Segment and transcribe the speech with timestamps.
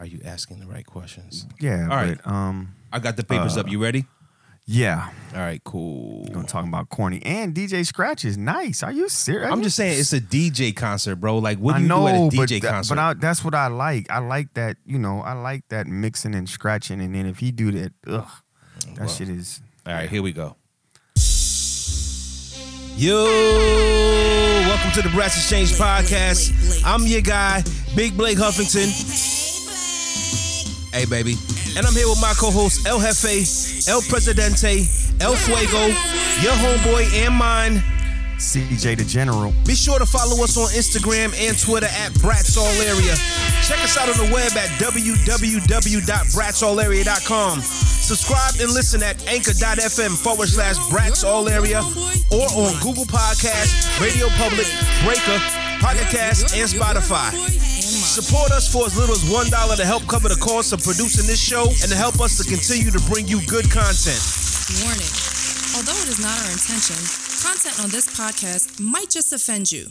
[0.00, 1.46] Are you asking the right questions?
[1.60, 2.18] Yeah, All right.
[2.24, 3.68] but um, I got the papers Uh, up.
[3.70, 4.06] You ready?
[4.66, 6.24] yeah, All right, cool.
[6.32, 8.82] gonna talk about corny and DJ Scratch is nice.
[8.82, 9.50] Are you serious?
[9.52, 11.36] I'm just saying it's a DJ concert, bro.
[11.38, 12.94] Like, what do you know, do at a DJ tha- concert?
[12.94, 14.10] but I, that's what I like.
[14.10, 14.76] I like that.
[14.86, 18.26] You know, I like that mixing and scratching, and then if he do that, ugh,
[18.86, 19.08] that Well.
[19.08, 19.60] shit is.
[19.86, 20.56] All right, here we go.
[22.96, 23.24] Yo,
[24.66, 26.82] welcome to the Brass Exchange podcast.
[26.86, 27.62] I'm your guy,
[27.96, 29.29] Big Blake Huffington.
[30.92, 31.36] Hey, baby.
[31.76, 33.46] And I'm here with my co host, El Jefe,
[33.88, 34.86] El Presidente,
[35.20, 35.86] El Fuego,
[36.42, 37.82] your homeboy and mine.
[38.40, 39.52] CJ the General.
[39.66, 43.14] Be sure to follow us on Instagram and Twitter at Brats All Area.
[43.68, 47.60] Check us out on the web at www.bratsallarea.com.
[47.60, 51.82] Subscribe and listen at anchor.fm forward slash Brats All Area
[52.32, 54.66] or on Google Podcasts, Radio Public,
[55.04, 55.38] Breaker,
[55.78, 57.30] Pocket Cast, and Spotify.
[58.10, 61.38] Support us for as little as $1 to help cover the cost of producing this
[61.40, 64.18] show and to help us to continue to bring you good content.
[64.82, 65.06] Warning.
[65.78, 66.98] Although it is not our intention,
[67.38, 69.86] content on this podcast might just offend you.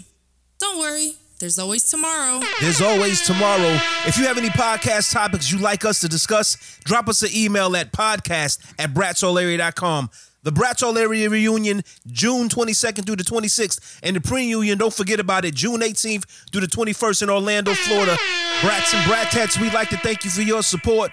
[0.60, 2.42] Don't worry, there's always tomorrow.
[2.60, 3.80] There's always tomorrow.
[4.06, 7.74] If you have any podcast topics you'd like us to discuss, drop us an email
[7.78, 10.10] at podcast at bratsallarea.com.
[10.50, 14.00] The Brats Area reunion, June 22nd through the 26th.
[14.02, 18.18] And the pre-union, don't forget about it, June 18th through the 21st in Orlando, Florida.
[18.64, 21.12] Brats and Bratettes, we'd like to thank you for your support.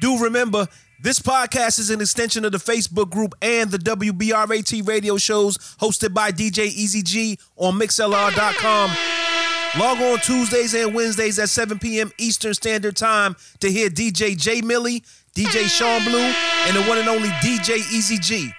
[0.00, 0.68] Do remember,
[1.02, 6.14] this podcast is an extension of the Facebook group and the WBRAT radio shows hosted
[6.14, 8.90] by DJ Easy G on MixLR.com.
[9.78, 12.10] Log on Tuesdays and Wednesdays at 7 p.m.
[12.16, 16.32] Eastern Standard Time to hear DJ J Millie, DJ Sean Blue,
[16.66, 18.50] and the one and only DJ Easy G.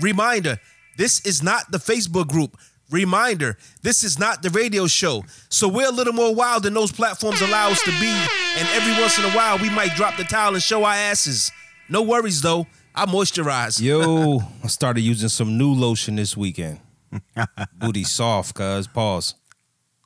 [0.00, 0.58] Reminder
[0.96, 2.56] this is not the Facebook group.
[2.90, 5.24] Reminder this is not the radio show.
[5.50, 8.08] So we're a little more wild than those platforms allow us to be.
[8.56, 11.50] And every once in a while, we might drop the towel and show our asses.
[11.88, 12.66] No worries though.
[12.94, 13.80] I moisturize.
[13.80, 16.80] Yo, I started using some new lotion this weekend.
[17.78, 18.86] Booty soft, cuz.
[18.86, 19.34] Pause.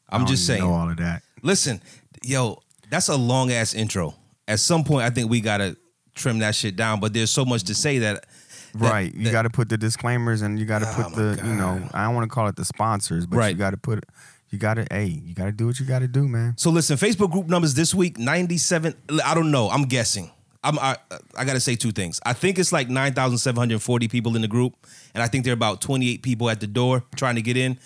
[0.09, 0.63] I I'm don't just saying.
[0.63, 1.23] Know all of that.
[1.43, 1.81] Listen,
[2.23, 2.61] yo,
[2.91, 4.15] that's a long ass intro.
[4.47, 5.77] At some point, I think we gotta
[6.15, 7.01] trim that shit down.
[7.01, 8.27] But there's so much to say that.
[8.75, 9.15] That- Right.
[9.15, 11.89] You got to put the disclaimers and you got to Oh put the, you know,
[11.95, 13.49] I don't want to call it the sponsors, but Right.
[13.53, 14.05] you got to put,
[14.51, 16.55] you got to, hey, you got to do what you got to do, man.
[16.57, 18.95] So listen, Facebook group numbers this week 97.
[19.25, 19.69] I don't know.
[19.71, 20.31] I'm guessing.
[20.65, 20.97] I'm, I
[21.37, 22.21] I gotta say two things.
[22.25, 24.75] I think it's like 9,740 people in the group,
[25.13, 27.79] and I think there are about 28 people at the door trying to get in.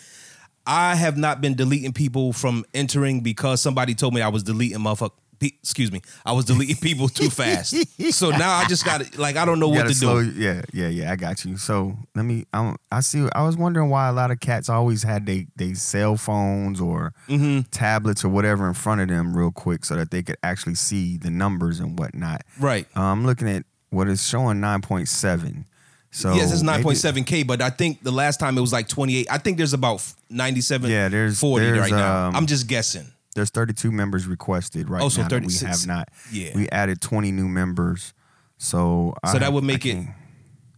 [0.66, 4.78] I have not been deleting people from entering because somebody told me I was deleting
[4.80, 5.12] motherfucker.
[5.40, 7.74] Excuse me, I was deleting people too fast.
[8.14, 10.30] So now I just got to like I don't know what gotta slow, do.
[10.32, 11.12] yeah, yeah, yeah.
[11.12, 11.56] I got you.
[11.56, 12.46] So let me.
[12.52, 13.26] I, I see.
[13.34, 17.12] I was wondering why a lot of cats always had they they cell phones or
[17.28, 17.60] Mm-hmm.
[17.70, 21.16] tablets or whatever in front of them real quick so that they could actually see
[21.18, 22.42] the numbers and whatnot.
[22.58, 22.86] Right.
[22.96, 25.66] Uh, I'm looking at what is showing nine point seven.
[26.12, 29.26] So yes, it's 9.7k, but I think the last time it was like 28.
[29.30, 32.28] I think there's about 97, Yeah, there's- 40 there's, right now.
[32.28, 33.06] um, I'm just guessing.
[33.36, 35.28] There's 32 members requested right Oh, so now.
[35.28, 36.08] that we 36 have not.
[36.32, 36.50] yeah.
[36.54, 38.14] We added 20 new members.
[38.58, 40.06] So So I- that would make it-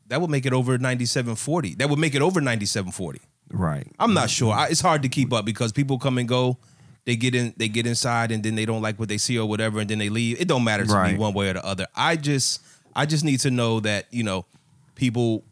[0.08, 1.74] That would make it over 9740.
[1.76, 3.20] That would make it over 9740.
[3.50, 3.86] right.
[3.98, 4.28] I'm not mm-hmm.
[4.28, 4.52] sure.
[4.54, 6.58] I, it's hard to keep up because people come and go.
[7.04, 9.48] They get in, they get inside, and then they don't like what they see or
[9.48, 10.38] whatever, and then they leave.
[10.40, 11.86] It don't matter to me one way or the other.
[11.94, 12.60] I just,
[12.94, 14.44] I just need to know that you know,
[14.94, 15.44] people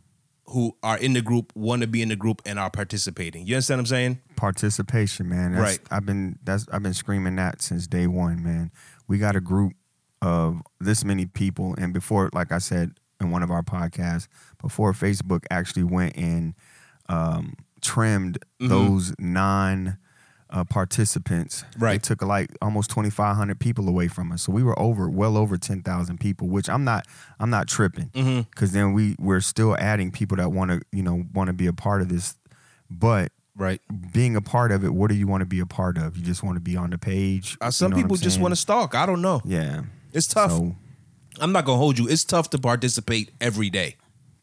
[0.49, 3.47] who are in the group want to be in the group and are participating.
[3.47, 4.21] You understand what I'm saying?
[4.37, 5.53] participation, man.
[5.53, 5.81] That's, Right.
[5.91, 8.71] I've been that's I've been screaming that since day one, man.
[9.09, 9.73] We got a group
[10.23, 14.29] of this many people, and before, like I said in one of our podcasts,
[14.61, 16.55] before Facebook actually went and
[17.09, 18.69] um, trimmed Mm-hmm.
[18.69, 19.99] those non.
[20.49, 22.03] Uh, participants, they Right.
[22.03, 25.37] took like almost twenty five hundred people away from us, so we were over well
[25.37, 26.47] over ten thousand people.
[26.49, 27.05] Which I'm not,
[27.41, 28.43] I'm not tripping, Mm-hmm.
[28.51, 31.67] because then we we're still adding people that want to, you know, want to be
[31.67, 32.37] a part of this.
[32.89, 33.81] But Right.
[34.13, 36.17] being a part of it, what do you want to be a part of?
[36.17, 37.57] You just want to be on the page.
[37.61, 38.95] Uh, some You know people just want to stalk.
[38.95, 39.41] I don't know.
[39.45, 39.83] Yeah.
[40.13, 40.53] It's tough.
[40.53, 40.77] So
[41.41, 42.07] I'm not gonna hold you.
[42.07, 43.97] It's tough to participate every day.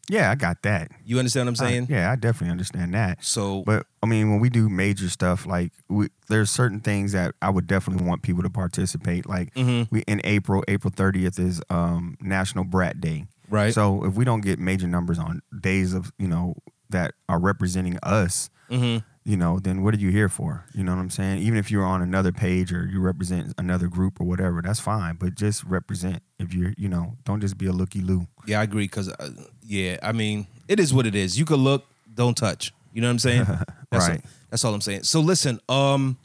[0.08, 0.90] Yeah, I got that.
[1.04, 1.86] You understand what I'm I- saying?
[1.90, 3.24] yeah, I definitely understand that.
[3.24, 7.34] So But I mean, when we do major stuff, like we, there's certain things that
[7.42, 9.26] I would definitely want people to participate.
[9.28, 9.94] Like Mm-hmm.
[9.94, 13.26] we in April, April 30th is um, National Brat Day.
[13.50, 13.72] Right.
[13.74, 16.56] So if we don't get major numbers on days of you know
[16.90, 19.04] that are representing us, Mm-hmm.
[19.30, 20.64] you know, then what are you here for?
[20.74, 21.38] You know what I'm saying?
[21.42, 25.16] Even if you're on another page or you represent another group or whatever, that's fine.
[25.16, 26.22] But just represent.
[26.38, 28.26] If you're, you know, don't just be a looky loo.
[28.46, 28.88] Yeah, I agree.
[28.88, 29.28] Cause uh,
[29.66, 31.38] yeah, I mean, it is what it is.
[31.38, 32.72] You could look, don't touch.
[32.92, 33.44] You know what I'm saying?
[33.90, 34.20] That's Right.
[34.24, 35.02] All, that's all I'm saying.
[35.02, 36.16] So listen, um,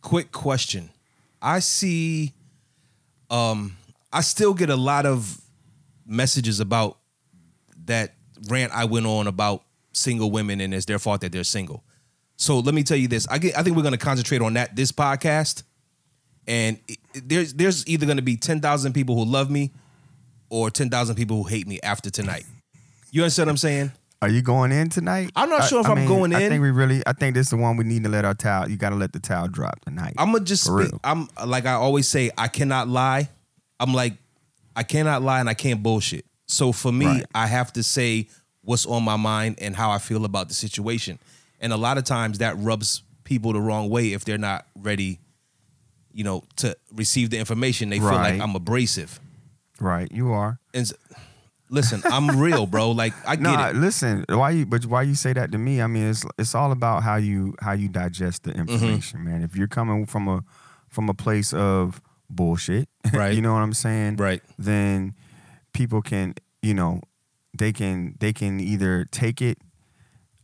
[0.00, 0.90] quick question.
[1.42, 2.32] I see,
[3.30, 3.76] um,
[4.12, 5.40] I still get a lot of
[6.06, 6.98] messages about
[7.86, 8.14] that
[8.48, 11.82] rant I went on about single women and it's their fault that they're single.
[12.36, 13.26] So let me tell you this.
[13.28, 15.62] I get I think we're going to concentrate on that this podcast.
[16.46, 16.98] And it-
[17.28, 19.70] there's there's either going to be 10,000 people who love me
[20.48, 22.44] or 10,000 people who hate me after tonight.
[23.14, 23.92] You understand what I'm saying?
[24.22, 25.30] Are you going in tonight?
[25.36, 26.48] I'm not I- sure if I I'm mean, going I in.
[26.50, 27.00] think we really.
[27.06, 28.68] I think this is the one we need to let our towel.
[28.68, 30.14] You got to let the towel drop tonight.
[30.18, 30.68] I'm gonna just.
[31.04, 33.28] I'm like I always say, I cannot lie.
[33.78, 34.14] I'm like,
[34.74, 36.24] I cannot lie and I can't bullshit.
[36.48, 37.26] So for me, Right.
[37.36, 38.26] I have to say
[38.62, 41.20] what's on my mind and how I feel about the situation.
[41.60, 45.20] And a lot of times that rubs people the wrong way if they're not ready,
[46.12, 47.90] you know, to receive the information.
[47.90, 49.20] They feel like I'm abrasive.
[49.78, 50.58] right, you are.
[50.74, 50.94] And s-
[51.70, 52.90] listen, I'm real, bro.
[52.92, 53.76] Like I get No, it.
[53.76, 54.24] listen.
[54.28, 54.66] Why you?
[54.66, 55.80] But why you say that to me?
[55.82, 58.60] I mean, it's it's all about how you how you digest the Mm-hmm.
[58.72, 59.42] information, man.
[59.42, 60.42] If you're coming from a
[60.88, 62.00] from a place of
[62.30, 63.34] bullshit, Right.
[63.34, 64.16] you know what I'm saying?
[64.16, 64.42] Right.
[64.58, 65.14] Then
[65.72, 67.00] people can, you know,
[67.56, 69.58] they can they can either take it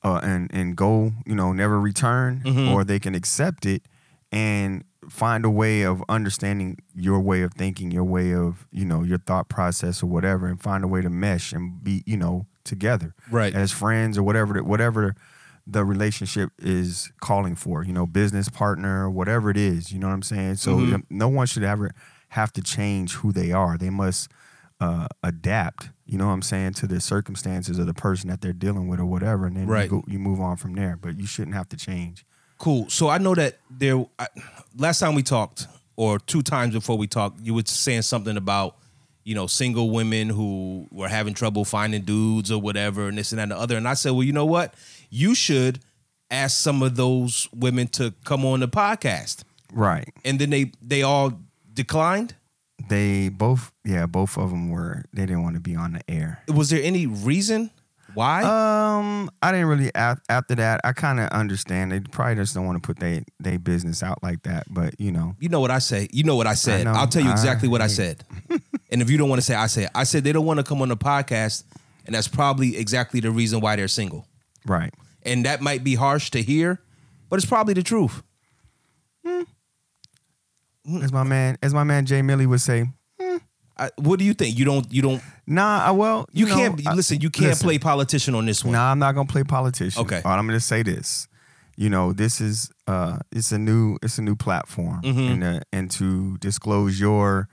[0.02, 2.70] uh, and and go, you know, never return, Mhm.
[2.73, 3.82] or they can accept it
[4.32, 9.03] and find a way of understanding your way of thinking, your way of, you know,
[9.03, 12.47] your thought process or whatever, and find a way to mesh and be, you know,
[12.65, 13.55] together Right.
[13.55, 15.15] as friends or whatever, the- whatever
[15.67, 20.15] the relationship is calling for, you know, business partner, whatever it is, you know what
[20.15, 20.57] I'm saying?
[20.57, 21.03] So Mhm.
[21.11, 21.91] no one should ever
[22.31, 23.77] have to change who they are.
[23.77, 24.31] They must
[24.83, 28.55] uh, adapt, you know what I'm saying, to the circumstances of the person that they're
[28.55, 29.83] dealing with or whatever, and then Right.
[29.85, 30.97] you, go, you move on from there.
[30.97, 32.25] But you shouldn't have to change.
[32.61, 32.91] Cool.
[32.91, 34.05] So I know that there.
[34.19, 34.27] I,
[34.77, 35.67] last time we talked,
[35.97, 38.77] or two times before we talked, you were saying something about,
[39.25, 43.39] you know, single women who were having trouble finding dudes or whatever, and this and
[43.39, 43.79] that and the other.
[43.79, 44.75] And I said, well, you know what?
[45.09, 45.81] You should
[46.31, 49.43] ask some of those women to come on the podcast.
[49.73, 50.12] Right.
[50.23, 51.33] And then they they all
[51.73, 52.35] declined.
[52.91, 55.07] They both, yeah, both of them were.
[55.15, 56.43] They didn't want to be on the air.
[56.47, 57.71] Was there any reason
[58.15, 58.43] why?
[58.43, 60.81] Um, I didn't really after that.
[60.85, 61.93] I kind of understand.
[61.93, 64.65] They probably just don't want to put their they business out like that.
[64.73, 66.09] But you know, you know what I say.
[66.12, 66.85] You know what I said.
[66.85, 66.93] know.
[66.93, 68.25] I'll tell you I- exactly what I said.
[68.91, 69.89] and if you don't want to say, I say.
[69.95, 71.65] I said they don't want to come on the podcast,
[72.07, 74.27] and that's probably exactly the reason why they're single.
[74.67, 74.93] right?
[75.23, 76.81] And that might be harsh to hear,
[77.29, 78.23] but it's probably the truth.
[81.03, 82.89] As my man, as my man Jay Millie would say,
[83.81, 84.59] I, what do you think?
[84.59, 84.87] You don't.
[84.93, 85.23] You don't.
[85.47, 87.21] Nah, I, well, You, know, can't I- listen.
[87.21, 87.65] You can't listen.
[87.67, 88.73] play politician on this one.
[88.73, 90.03] Nah, I'm not gonna play politician.
[90.03, 90.21] Okay.
[90.25, 91.27] All I'm gonna say this.
[91.77, 95.31] You know, this is uh it's a new it's a new platform Mhm.
[95.32, 97.49] and uh, and to disclose your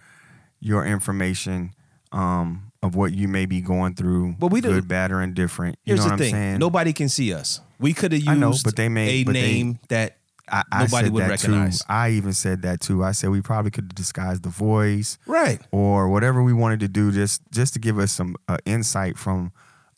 [0.60, 1.72] your information
[2.12, 5.78] um of what you may be going through, But we do- good, bad, or indifferent.
[5.86, 6.36] You Here's know the what thing.
[6.36, 6.58] I'm saying?
[6.60, 7.60] Nobody can see us.
[7.80, 10.18] We could have used I know, but they may- a but they- name that
[10.50, 11.80] I, I nobody said would that recognize.
[11.80, 11.86] too.
[11.90, 13.04] I even said that too.
[13.04, 15.60] I said we probably could disguise the voice right.
[15.72, 19.52] or whatever we wanted to do just just to give us some uh, insight from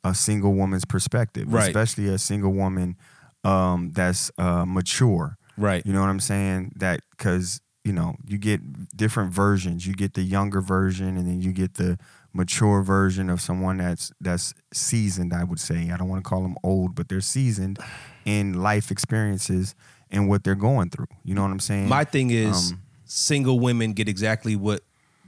[0.04, 1.68] a single woman's perspective, Right.
[1.68, 2.96] especially a single woman
[3.44, 5.38] um, that's uh, mature.
[5.58, 5.86] Right.
[5.86, 6.74] You know what I'm saying?
[6.78, 9.86] That because you know you get different versions.
[9.86, 11.98] You get the younger version, and then you get the
[12.34, 15.34] mature version of someone that's that's seasoned.
[15.34, 17.78] I would say I don't want to call them old, but they're seasoned
[18.26, 19.76] in life experiences
[20.12, 21.08] and what they're going through.
[21.24, 21.88] You know what I'm saying?
[21.88, 24.84] My thing is, Um, single women get exactly what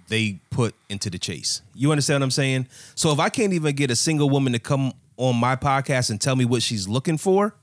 [0.08, 1.62] they put into the chase.
[1.74, 2.68] You understand what I'm saying?
[2.96, 6.20] So if I can't even get a single woman to come on my podcast and
[6.20, 7.56] tell me what she's looking for,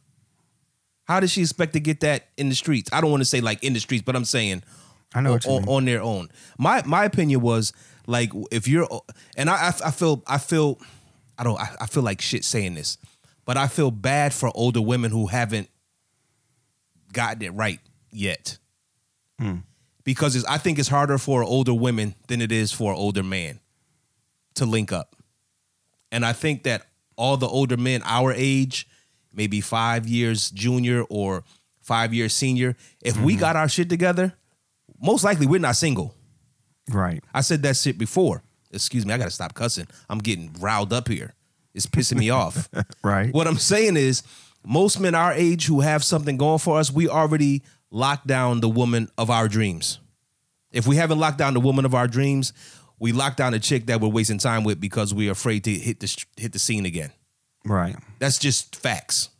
[1.04, 2.90] how does she expect to get that in the streets?
[2.92, 4.62] I don't want to say like in the streets, but I'm saying
[5.14, 6.28] I know on, on, their own.
[6.58, 7.72] My my opinion was
[8.06, 8.86] like if you're
[9.36, 10.78] and I I, feel I feel
[11.38, 12.98] I don't I feel like shit saying this,
[13.44, 15.68] but I feel bad for older women who haven't
[17.12, 18.58] gotten it right yet.
[19.38, 19.58] Hmm.
[20.04, 23.22] Because it's, I think it's harder for older women than it is for an older
[23.22, 23.60] man
[24.54, 25.16] to link up.
[26.10, 26.86] And I think that
[27.16, 28.88] all the older men our age,
[29.32, 31.44] maybe five years junior or
[31.82, 33.40] five years senior, if we Mm-hmm.
[33.40, 34.32] got our shit together,
[35.00, 36.14] most likely we're not single.
[36.90, 37.22] right.
[37.34, 38.42] I said that shit before.
[38.72, 39.86] Excuse me, I gotta stop cussing.
[40.08, 41.34] I'm getting riled up here.
[41.74, 42.68] It's pissing me off.
[43.04, 43.32] Right.
[43.32, 44.22] What I'm saying is,
[44.64, 48.68] most men our age who have something going for us, we already locked down the
[48.68, 49.98] woman of our dreams.
[50.70, 52.52] If we haven't locked down the woman of our dreams,
[52.98, 56.00] we lock down a chick that we're wasting time with because we're afraid to hit
[56.00, 57.12] the hit the scene again.
[57.64, 57.96] Right.
[58.18, 59.30] That's just facts.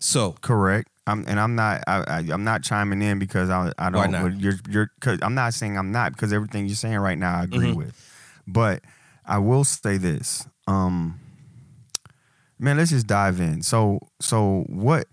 [0.00, 0.88] So Correct.
[1.08, 1.84] I'm, and I'm not.
[1.86, 4.00] I, I, I'm not chiming in because I, I don't.
[4.00, 4.40] Why not?
[4.40, 4.90] You're, you're.
[5.00, 7.76] Cause I'm not saying I'm not because everything you're saying right now I agree Mhm.
[7.76, 8.10] with,
[8.46, 8.82] but
[9.24, 10.46] I will say this.
[10.66, 11.20] Um,
[12.58, 13.62] man, let's just dive in.
[13.62, 14.00] So.
[14.20, 15.06] So what?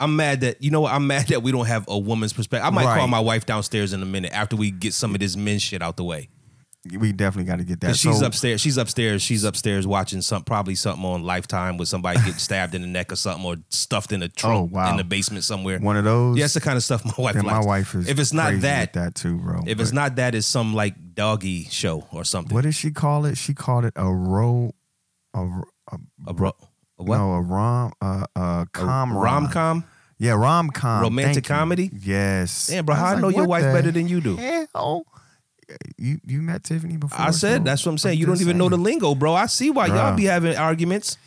[0.00, 0.92] I'm mad that you know what?
[0.92, 2.66] I'm mad that we don't have a woman's perspective.
[2.66, 5.36] I might call my wife downstairs in a minute after we get some of this
[5.36, 6.28] men shit out the way.
[6.98, 7.88] we definitely got to get that.
[7.88, 8.60] 'Cause she's So- upstairs.
[8.60, 9.22] She's upstairs.
[9.22, 13.12] She's upstairs watching some probably something on Lifetime with somebody getting stabbed in the neck
[13.12, 14.90] or something or stuffed in a oh, trunk Oh, wow.
[14.90, 15.78] in the basement somewhere.
[15.78, 16.36] One of those.
[16.38, 17.66] Yeah, that's the kind of stuff my wife Then my likes.
[17.66, 18.08] wife is.
[18.08, 19.60] if it's not crazy that, with that too, bro.
[19.66, 22.52] if it's But not that, it's some like doggy show or something.
[22.54, 23.36] what did she call it?
[23.38, 24.72] She called it a row,
[25.34, 25.46] a,
[25.92, 26.52] a a bro,
[26.98, 27.18] a what?
[27.18, 29.84] no, a rom, uh, uh, com rom com?
[30.18, 31.02] Yeah, rom com.
[31.02, 31.90] Romantic comedy?
[31.92, 32.68] Yes.
[32.68, 34.36] Damn, bro, I how I know like, your wife better than you do?
[34.36, 35.04] Hell,
[35.96, 37.20] you you met Tiffany before?
[37.20, 38.18] I said so that's what I'm saying.
[38.18, 39.34] you don't even know the lingo, bro.
[39.34, 41.18] I see why y'all be having arguments.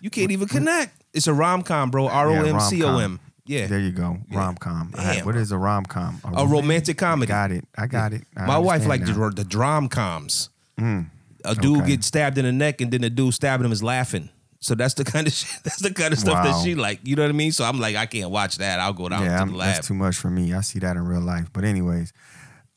[0.00, 0.94] You can't even connect.
[1.12, 2.08] It's a rom com, bro.
[2.08, 3.20] R O M C O M.
[3.44, 4.38] Yeah, There you go, Yeah.
[4.38, 4.92] rom com.
[5.24, 6.20] What is a rom com?
[6.36, 7.28] a romantic comedy.
[7.28, 7.64] Got it.
[7.76, 8.24] I got it.
[8.36, 10.50] I My wife liked the, the drum coms.
[10.78, 11.06] Mm,
[11.44, 11.88] A dude okay.
[11.88, 14.28] gets stabbed in the neck, and then the dude stabbing him is laughing.
[14.60, 17.00] So that's the kind of shit, that's the kind of stuff that she like.
[17.04, 17.52] You know what I mean?
[17.52, 18.80] So I'm like, I can't watch that.
[18.80, 19.74] I'll go down yeah, to I'm- the lab.
[19.74, 20.52] that's too much for me.
[20.52, 21.50] I see that in real life.
[21.52, 22.12] But anyways,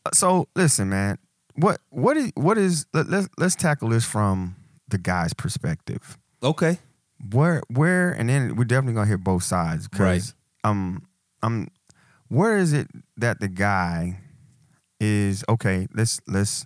[0.06, 1.18] uh, so listen, man.
[1.56, 4.56] What what is what is let, let's let's tackle this from
[4.88, 6.18] the guy's perspective.
[6.42, 6.80] okay.
[7.32, 11.06] Where where and then we're definitely gonna hear both sides because um
[11.44, 11.68] um
[12.30, 12.88] where is it
[13.18, 14.20] that the guy
[15.00, 15.88] is okay?
[15.94, 16.66] Let's let's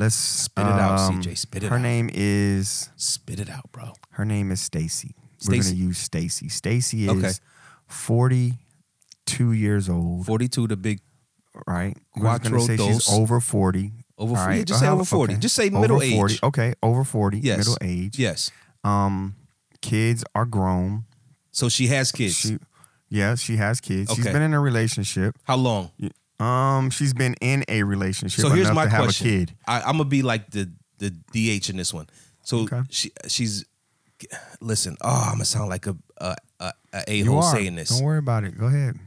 [0.00, 1.36] let's Spit it out, um, CJ.
[1.38, 1.78] Spit it her out.
[1.78, 3.92] Her name is Spit it out, bro.
[4.10, 5.14] her name is Stacy.
[5.46, 6.48] We're gonna use Stacy.
[6.48, 7.32] Stacy is Okay.
[7.86, 8.58] forty
[9.26, 10.26] two years old.
[10.26, 11.00] 42, the big
[11.66, 11.96] right?
[12.16, 13.04] We're gonna say dos.
[13.04, 13.92] she's over forty.
[14.18, 14.48] over 40.
[14.50, 15.32] right, just say uh-huh, over 40.
[15.34, 15.40] okay.
[15.40, 16.34] Just say Over middle 40.
[16.34, 16.40] age.
[16.42, 17.58] Okay, over forty, Yes.
[17.58, 18.18] middle age.
[18.18, 18.50] Yes.
[18.84, 19.34] Um,
[19.80, 21.04] kids are grown.
[21.52, 22.34] So she has kids.
[22.36, 22.58] She,
[23.08, 24.12] yeah, she has kids.
[24.14, 25.36] She's been in a relationship.
[25.44, 25.90] How long?
[26.40, 29.26] Um, she's been in a relationship So here's my to have question.
[29.26, 29.56] a kid.
[29.66, 32.06] I, I'm gonna be like the the DH in this one.
[32.44, 32.80] So Okay.
[32.90, 33.64] she she's
[34.60, 34.96] listen.
[35.00, 36.72] Oh, I'm gonna sound like a a, a,
[37.08, 37.90] a hole saying this.
[37.90, 38.56] Don't worry about it.
[38.58, 38.98] Go ahead.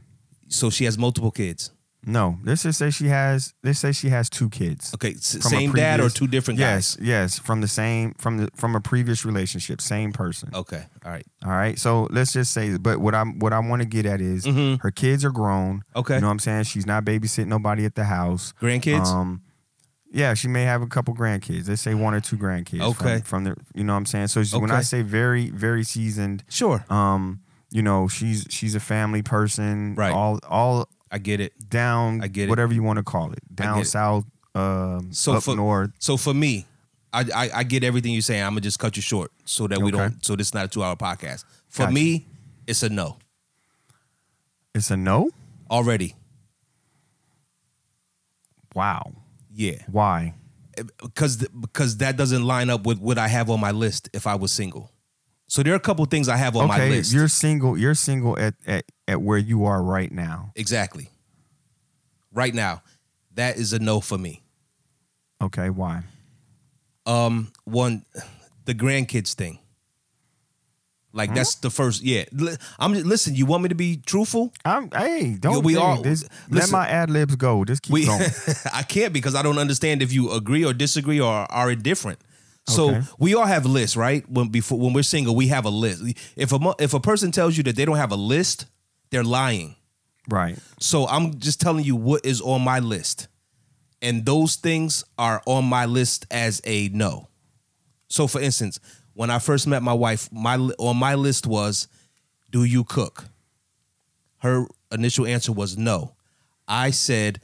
[0.48, 1.70] So she has multiple kids.
[2.06, 3.54] No, let's just say she has.
[3.62, 4.92] Let's say she has two kids.
[4.94, 7.06] Okay, s- From a same dad or previous- two different Yes, guys.
[7.06, 10.50] yes, from the same from the from a previous relationship, same person.
[10.54, 11.26] Okay, all right.
[11.44, 11.78] All right.
[11.78, 14.80] So let's just say, but what I'm what I want to get at is Mhm.
[14.82, 15.82] her kids are grown.
[15.96, 16.14] Okay.
[16.16, 16.64] You know what I'm saying?
[16.64, 18.52] She's not babysitting nobody at the house.
[18.60, 19.06] Grandkids.
[19.06, 19.42] Um,
[20.12, 21.68] yeah, she may have a couple grandkids.
[21.68, 22.80] Let's say one or two grandkids.
[22.82, 23.16] Okay.
[23.18, 24.28] From, from the, you know what I'm saying.
[24.28, 24.82] So she- when I Okay.
[24.84, 29.94] say very, very seasoned, sure, um, you know, she's she's a family person.
[29.96, 30.12] Right.
[30.12, 31.52] All all I get it.
[31.70, 32.20] down.
[32.22, 32.50] I get it.
[32.50, 33.38] Whatever you want to call it.
[33.54, 33.84] Down it.
[33.86, 34.24] south.
[34.54, 35.90] Um, So up for- north.
[35.98, 36.66] So for me,
[37.12, 38.42] I, I I get everything you're saying.
[38.42, 39.96] I'm gonna just cut you short so that we Okay.
[39.98, 40.24] don't.
[40.24, 41.44] So this is not a two hour podcast.
[41.68, 41.94] For Gotcha.
[41.94, 42.26] me,
[42.66, 43.16] it's a no
[44.74, 45.30] It's a no.
[45.70, 46.14] already.
[48.74, 49.12] Wow.
[49.52, 49.82] Yeah.
[49.90, 50.34] Why?
[51.00, 54.34] because because that doesn't line up with what I have on my list if I
[54.34, 54.90] was single.
[55.46, 57.12] So there are a couple things I have on my okay, list.
[57.12, 57.76] you're single.
[57.78, 60.52] You're single at, at at where you are right now.
[60.56, 61.10] exactly.
[62.32, 62.82] Right now,
[63.34, 64.42] that is a no for me.
[65.40, 66.02] Okay, why?
[67.06, 68.04] Um, one,
[68.64, 69.58] the grandkids thing.
[71.12, 72.02] Like that's the first.
[72.02, 72.24] Yeah,
[72.76, 73.36] I'm listen.
[73.36, 74.52] You want me to be truthful?
[74.64, 77.64] I'm hey, don't we all- this- let my ad libs go.
[77.64, 78.28] Just keep We, going.
[78.72, 82.18] I can't because I don't understand if you agree or disagree or are indifferent.
[82.66, 83.02] So Okay.
[83.18, 84.28] we all have lists, right?
[84.30, 86.02] When before when we're single, we have a list.
[86.36, 88.66] If a if a person tells you that they don't have a list,
[89.10, 89.76] they're lying.
[90.28, 90.58] right.
[90.80, 93.28] So I'm just telling you what is on my list.
[94.00, 97.28] And those things are on my list as a no.
[98.08, 98.78] So for instance,
[99.14, 101.86] when I first met my wife, my on my list was
[102.50, 103.24] do you cook?
[104.38, 106.14] Her initial answer was no.
[106.68, 107.40] I said,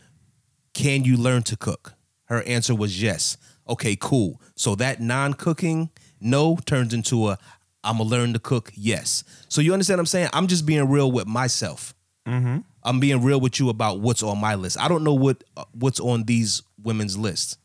[0.74, 3.36] "Can you learn to cook?" Her answer was yes.
[3.70, 4.40] Okay, cool.
[4.56, 7.38] So that non-cooking no turns into a
[7.82, 8.72] I'm gonna learn to cook.
[8.74, 9.24] Yes.
[9.48, 10.28] So you understand what I'm saying?
[10.32, 11.94] I'm just being real with myself.
[12.26, 12.58] Mm-hmm.
[12.82, 14.78] I'm being real with you about what's on my list.
[14.78, 17.56] I don't know what uh, what's on these women's lists.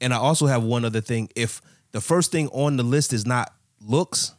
[0.00, 1.30] And I also have one other thing.
[1.34, 4.34] If the first thing on the list is not looks,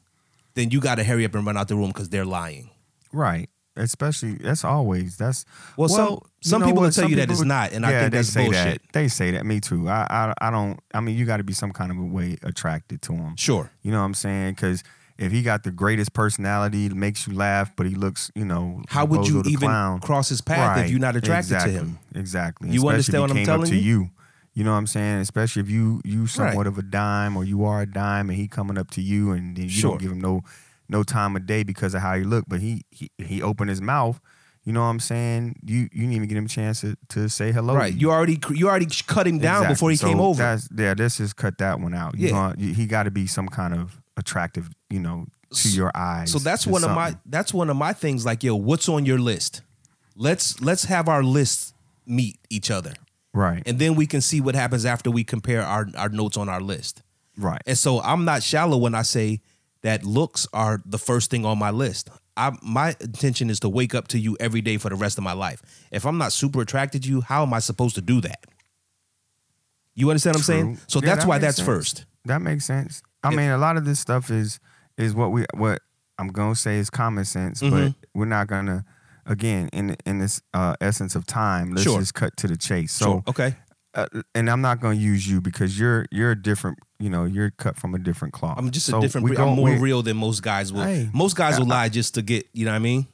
[0.54, 2.70] then you got to hurry up and run out the room because they're lying.
[3.12, 3.50] Right.
[3.78, 5.44] Especially that's always that's
[5.78, 8.18] Well, some- some people will tell you that it's not, and I yeah, think they
[8.20, 8.82] that's say bullshit.
[8.84, 8.94] That.
[8.94, 9.46] They say that.
[9.46, 9.90] Me too.
[9.90, 10.80] I I, I don't.
[10.94, 13.36] I mean, you got to be some kind of a way attracted to him.
[13.36, 13.70] Sure.
[13.82, 14.54] You know what I'm saying?
[14.54, 14.84] Because
[15.18, 19.06] if he got the greatest personality, makes you laugh, but he looks, you know, How
[19.06, 20.00] would you even clown.
[20.02, 21.74] cross his path if you're not attracted exactly.
[21.74, 22.00] to him?
[22.14, 22.70] Exactly.
[22.70, 23.82] You Especially understand what I'm telling to you?
[24.02, 24.10] you.
[24.54, 25.18] You know what I'm saying?
[25.20, 26.68] Especially if you you somewhat Right.
[26.68, 29.56] of a dime or you are a dime and he coming up to you and
[29.58, 29.92] then you Sure.
[29.92, 30.44] don't give him no
[30.90, 33.82] no time of day because of how you look, but he he, he opened his
[33.82, 34.20] mouth.
[34.64, 35.58] You know what I'm saying?
[35.64, 37.76] You you didn't even give him a chance to, to say hello.
[37.76, 37.94] Right.
[37.94, 39.74] You already you already cut him down Exactly.
[39.76, 40.42] before he So came over.
[40.42, 42.18] That's, yeah, let's just cut that one out.
[42.18, 42.32] You Yeah.
[42.32, 46.32] gonna- he got to be some kind of attractive, you know, to your eyes.
[46.32, 48.26] So that's one of my that's one of my things.
[48.26, 49.62] Like, yo, what's on your list?
[50.16, 51.74] Let's let's have our lists
[52.08, 52.94] meet each other,
[53.34, 56.48] right, and then we can see what happens after we compare our our notes on
[56.50, 57.02] our list.
[57.38, 59.42] right, And so I'm not shallow when I say
[59.86, 62.10] that looks are the first thing on my list.
[62.36, 65.24] I my intention is to wake up to you every day for the rest of
[65.24, 65.62] my life.
[65.92, 68.44] If I'm not super attracted to you, how am I supposed to do that?
[69.94, 70.80] You understand what I'm saying?
[70.88, 71.66] So Yeah, that's that why that's sense.
[71.66, 72.06] first.
[72.26, 73.02] That makes sense.
[73.24, 74.60] I It- mean, a lot of this stuff is
[74.98, 75.82] is what we what
[76.18, 77.96] I'm gonna say is common sense, but Mhm.
[78.14, 78.86] we're not gonna
[79.26, 81.72] again in in this uh, essence of time.
[81.72, 82.00] Let's Sure.
[82.00, 82.92] just cut to the chase.
[82.92, 83.24] So, Sure.
[83.28, 83.56] Okay.
[83.96, 86.80] Uh, and I'm not gonna use you because you're you're a different.
[87.00, 88.58] You know, you're cut from a different cloth.
[88.58, 89.30] I'm just So a different.
[89.30, 89.38] we.
[89.38, 90.84] I'm more real than most guys will.
[90.84, 91.10] Hey.
[91.14, 92.48] most guys will I- lie just to get.
[92.54, 93.08] You know what I mean?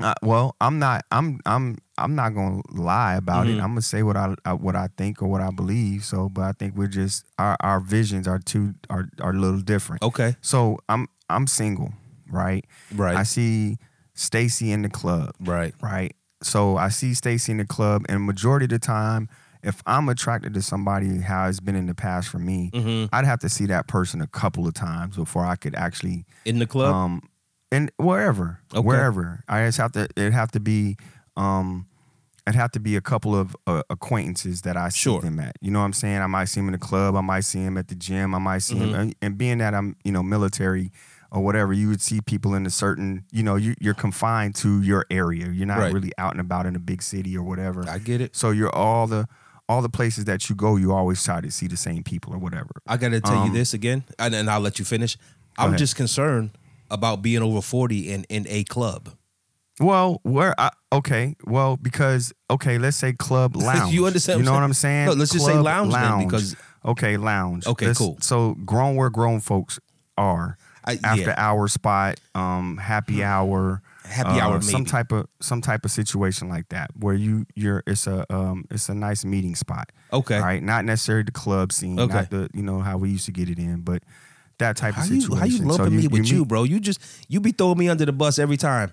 [0.00, 1.04] Uh, well, I'm not.
[1.10, 1.40] I'm.
[1.46, 1.78] I'm.
[1.98, 3.50] I'm not gonna lie about Mhm.
[3.56, 3.60] it.
[3.62, 6.04] I'm gonna say what I uh, what I think or what I believe.
[6.04, 9.60] So, but I think we're just our our visions are too are are a little
[9.60, 10.02] different.
[10.02, 10.36] Okay.
[10.42, 11.92] So I'm I'm single,
[12.30, 12.64] right?
[12.94, 13.16] Right.
[13.16, 13.78] I see
[14.14, 15.74] Stacy in the club, right.
[15.82, 16.14] right?
[16.42, 19.28] So I see Stacy in the club, and majority of the time,
[19.66, 23.24] if I'm attracted to somebody how it's been in the past for me, hmm I'd
[23.26, 26.66] have to see that person a couple of times before I could actually In the
[26.66, 26.94] club.
[26.94, 27.20] um
[27.72, 28.86] and wherever Okay.
[28.86, 30.96] wherever i just have to it'd have to be
[31.36, 31.86] um
[32.46, 35.20] it'd have to be a couple of uh, acquaintances that i see Sure.
[35.20, 37.20] them at you know what i'm saying i might see him in the club i
[37.20, 38.92] might see him at the gym i might see Mm-hmm.
[38.92, 40.92] them and, and being that i'm you know military
[41.32, 44.80] or whatever you would see people in a certain you know you, you're confined to
[44.82, 45.92] your area you're not Right.
[45.92, 48.36] really out and about in a big city or whatever I get it.
[48.36, 49.26] so you're all the
[49.68, 52.38] all the places that you go you always try to see the same people or
[52.38, 55.16] whatever I got to tell you Um, this again, and then I'll let you finish.
[55.58, 55.78] I'm ahead.
[55.78, 56.50] just concerned
[56.90, 59.10] about being over 40 in in a club.
[59.80, 63.92] Well, where I, okay, well because okay, let's say club lounge.
[63.94, 65.06] You understand You know what I'm saying?
[65.06, 67.66] No, let's just say Club lounge then, because- okay, lounge.
[67.66, 68.16] Okay, Let's- cool.
[68.20, 69.78] So grown where grown folks
[70.16, 74.64] are I, after yeah, hour spot, um, happy hour, happy uh, hour maybe.
[74.72, 78.64] some type of some type of situation like that where you you're it's a um
[78.70, 79.90] it's a nice meeting spot.
[80.12, 80.38] okay.
[80.40, 82.14] Right, not necessarily the club scene, Okay.
[82.14, 84.02] not the you know how we used to get it in, but
[84.58, 85.38] that type How of you situation.
[85.38, 86.64] how you So lumping me with you, meet- bro?
[86.64, 88.92] You just you be throwing me under the bus every time.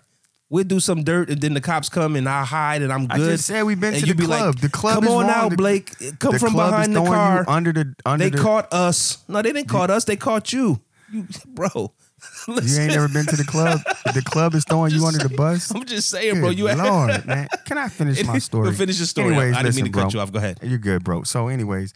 [0.49, 3.21] We'll do some dirt and then the cops come and I hide and I'm good.
[3.21, 4.53] I just said we've been and to you the be club.
[4.55, 5.89] like, the club come is on out, Blake.
[6.19, 7.39] Come the from behind the car.
[7.47, 8.37] You under the under They the.
[8.37, 9.23] caught us.
[9.27, 10.03] No, they didn't caught us.
[10.05, 10.81] They caught you.
[11.11, 11.93] You, bro.
[12.47, 13.79] you ain't never been to the club.
[14.13, 15.73] the club is throwing you under the bus.
[15.73, 16.49] I'm just saying, bro.
[16.49, 17.47] Good You Lord, man.
[17.65, 18.73] Can I finish my story?
[18.73, 19.27] Finish your story.
[19.33, 20.31] Anyways, I didn't mean listen, to cut you off.
[20.31, 20.59] Go ahead.
[20.61, 21.23] You're good, bro.
[21.23, 21.93] So, anyways,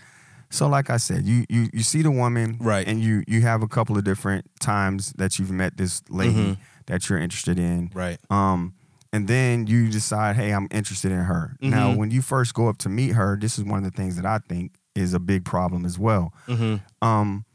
[0.49, 2.87] so like I said, you you you see the woman, Right.
[2.87, 6.57] And you you have a couple of different times that you've met this lady Mhm.
[6.85, 8.17] that you're interested in, Right.
[8.29, 8.73] um,
[9.11, 11.57] and then you decide, hey, I'm interested in her.
[11.61, 11.97] Now, Mhm.
[11.97, 14.25] when you first go up to meet her, this is one of the things that
[14.25, 16.33] I think is a big problem as well.
[16.47, 17.05] Mm-hmm.
[17.05, 17.45] Um,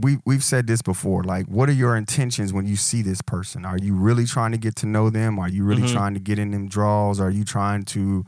[0.00, 1.22] we we've said this before.
[1.24, 3.64] Like, what are your intentions when you see this person?
[3.64, 5.38] Are you really trying to get to know them?
[5.38, 5.92] Are you really Mhm.
[5.92, 7.20] trying to get in them draws?
[7.20, 8.24] Are you trying to,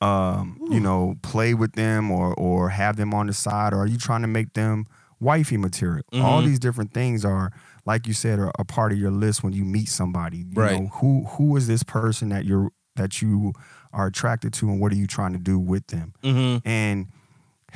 [0.00, 3.72] um, you know, play with them or or have them on the side?
[3.72, 4.84] Or are you trying to make them
[5.20, 6.04] wifey material?
[6.14, 6.46] All Mhm.
[6.46, 7.50] these different things are,
[7.86, 10.38] like you said, are a part of your list when you meet somebody.
[10.38, 10.80] You Right.
[10.80, 13.52] know, who who is this person that you're that you
[13.92, 16.12] are attracted to, and what are you trying to do with them?
[16.22, 16.66] Mm-hmm.
[16.68, 17.06] And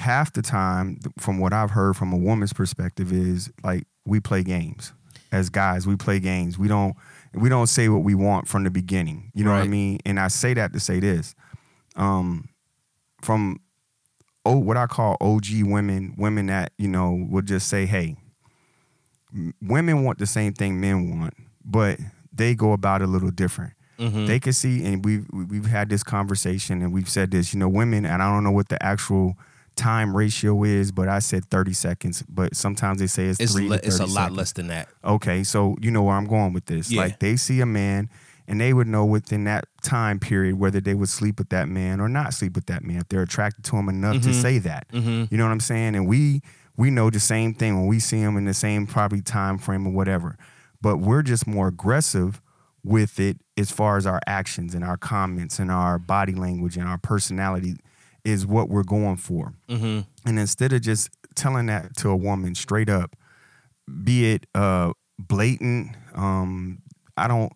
[0.01, 4.43] half the time, from what I've heard from a woman's perspective, is like we play
[4.43, 4.93] games.
[5.33, 6.59] As guys, we play games.
[6.59, 6.97] We don't
[7.35, 9.31] we don't say what we want from the beginning.
[9.35, 10.01] You know what I mean?
[10.05, 11.35] And I say that to say this.
[11.95, 12.49] Um
[13.23, 13.61] from
[14.45, 18.17] oh what I call OG women, women that, you know, would just say, hey,
[19.63, 21.35] women want the same thing men want,
[21.65, 21.99] but
[22.33, 24.25] they go about it a little different Mm-hmm.
[24.25, 27.69] they can see and we've we've had this conversation and we've said this you know
[27.69, 29.35] women and i don't know what the actual
[29.77, 33.69] time ratio is but i said 30 seconds but sometimes they say it's, it's three
[33.69, 34.37] le- to it's a 30 lot seconds.
[34.37, 34.89] less than that.
[35.05, 37.03] okay so you know where i'm going with this Yeah.
[37.03, 38.11] like they see a man
[38.49, 42.01] and they would know within that time period whether they would sleep with that man
[42.01, 44.43] or not sleep with that man if they're attracted to him enough to Mhm.
[44.43, 45.25] say that Mm-hmm.
[45.31, 45.95] you know what I'm saying?
[45.95, 46.43] And we
[46.77, 49.87] we know the same thing when we see them in the same probably time frame
[49.87, 50.37] or whatever.
[50.81, 52.41] But we're just more aggressive
[52.83, 56.89] with it as far as our actions and our comments and our body language and
[56.89, 57.77] our personality
[58.25, 59.55] is what we're going for.
[59.69, 60.01] Mm-hmm.
[60.29, 63.17] And instead of just telling that to a woman straight up,
[64.05, 66.83] be it uh blatant, um,
[67.17, 67.53] I don't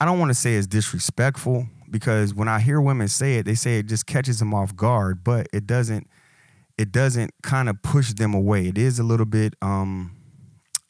[0.00, 3.54] I don't want to say it's disrespectful because when I hear women say it, they
[3.54, 6.08] say it just catches them off guard, but it doesn't
[6.78, 8.66] it doesn't kind of push them away.
[8.68, 10.16] It is a little bit um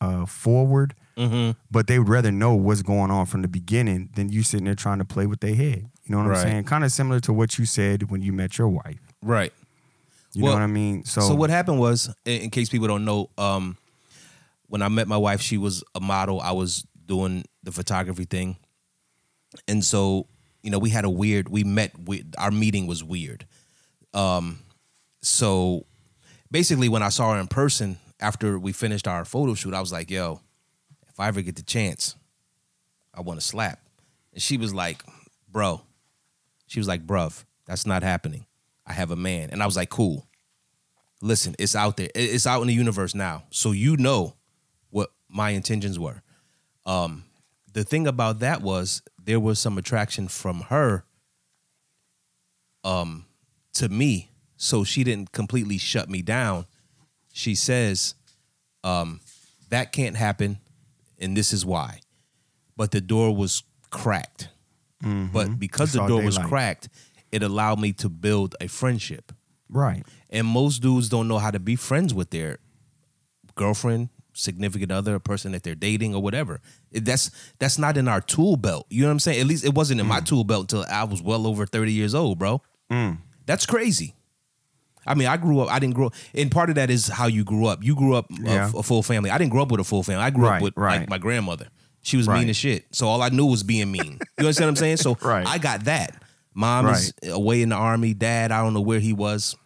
[0.01, 1.51] uh forward, Mm-hmm.
[1.71, 4.75] but they would rather know what's going on from the beginning than you sitting there
[4.75, 5.91] trying to play with their head.
[6.05, 6.39] You know what Right.
[6.39, 6.65] I'm saying?
[6.65, 8.99] Kind of similar to what you said when you met your wife.
[9.23, 9.53] Right.
[10.35, 11.05] You Well, know what I mean?
[11.05, 13.77] So, So, what happened was, in, in case people don't know, um,
[14.67, 16.41] when I met my wife, she was a model.
[16.41, 18.57] I was doing the photography thing,
[19.69, 20.27] and so
[20.63, 21.51] you know we had a weird.
[21.51, 21.93] We met.
[22.07, 23.47] We, our meeting was weird.
[24.15, 24.61] Um,
[25.21, 25.85] so
[26.51, 29.93] basically, when I saw her in person after we finished our photo shoot, I was
[29.93, 30.41] like, "Yo,
[31.09, 32.17] if I ever get the chance,
[33.15, 33.79] I want to slap."
[34.33, 35.03] And she was like,
[35.51, 35.83] "Bro,"
[36.73, 38.47] she was like, "Bruv, that's not happening.
[38.87, 40.27] I have a man." And I was like, "Cool."
[41.21, 42.09] Listen, it's out there.
[42.15, 43.45] It's out in the universe now.
[43.51, 44.37] So you know
[44.89, 46.23] what my intentions were.
[46.87, 47.25] Um,
[47.71, 51.05] the thing about that was there was some attraction from her
[52.85, 53.27] um
[53.75, 54.31] to me.
[54.57, 56.65] So she didn't completely shut me down.
[57.35, 58.15] She says,
[58.83, 59.21] um,
[59.69, 60.59] that can't happen,
[61.19, 62.01] and this is why.
[62.77, 64.49] But the door was cracked.
[65.03, 66.03] But because Mm-hmm.
[66.07, 66.89] The door was cracked,
[67.33, 69.33] it allowed me to build a friendship.
[69.69, 70.05] Right.
[70.31, 72.59] And most dudes don't know how to be friends with their
[73.55, 76.61] girlfriend, significant other, person that they're dating, or whatever.
[76.91, 78.87] It- That's that's not in our tool belt.
[78.91, 79.41] You know what I'm saying?
[79.41, 82.15] At least it wasn't in my tool belt until I was well over 30 years
[82.15, 82.61] old, bro.
[83.47, 84.15] That's crazy.
[85.07, 85.69] I mean, I grew up.
[85.71, 86.11] I didn't grow.
[86.35, 87.83] And part of that is how you grew up.
[87.83, 89.31] You grew up uh, a- a, full family.
[89.31, 90.23] I didn't grow up with a full family.
[90.23, 91.01] I grew Right, up with right.
[91.01, 91.69] like my grandmother.
[92.03, 92.87] She was mean as shit.
[92.93, 94.19] So all I knew was being mean.
[94.39, 94.97] You understand what I'm saying?
[94.99, 95.47] So Right.
[95.47, 96.21] I got that.
[96.55, 98.13] Mom is away in the army.
[98.13, 99.57] Dad, I don't know where he was.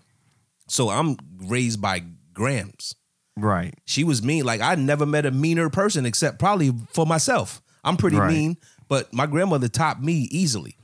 [0.68, 2.02] So I'm raised by
[2.34, 2.94] Grams.
[3.36, 3.74] Right.
[3.86, 4.44] She was mean.
[4.44, 7.60] Like I never met a meaner person except probably for myself.
[7.84, 8.32] I'm pretty Right.
[8.32, 8.56] mean,
[8.88, 10.76] but my grandmother topped me easily.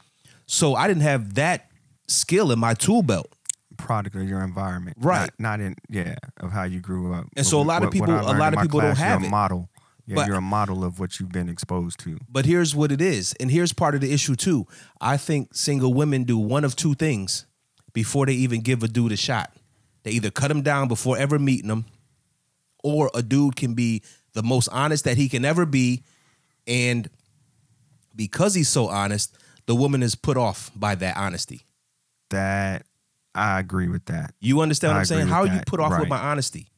[0.47, 1.69] So I didn't have that
[2.09, 3.33] skill in my tool belt.
[3.79, 4.97] Product of your environment.
[5.01, 5.31] Right.
[5.39, 7.27] Not, not in yeah, of how you grew up.
[7.37, 9.31] And so a lot of What- people- a lot of people don't have a it.
[9.31, 9.69] model.
[10.07, 12.19] Yeah, But- you're a model of what you've been exposed to.
[12.29, 14.67] But here's what it is, and here's part of the issue too.
[15.01, 17.47] I think single women do one of two things
[17.93, 19.55] before they even give a dude a shot.
[20.03, 21.85] They either cut him down before ever meeting him,
[22.83, 26.03] or a dude can be the most honest that he can ever be,
[26.67, 27.09] and
[28.15, 29.37] because he's so honest,
[29.67, 31.67] the woman is put off by that honesty.
[32.31, 32.87] That
[33.35, 34.35] I agree with that.
[34.41, 35.29] You understand what I I'm saying?
[35.29, 36.69] How are you put off with my honesty?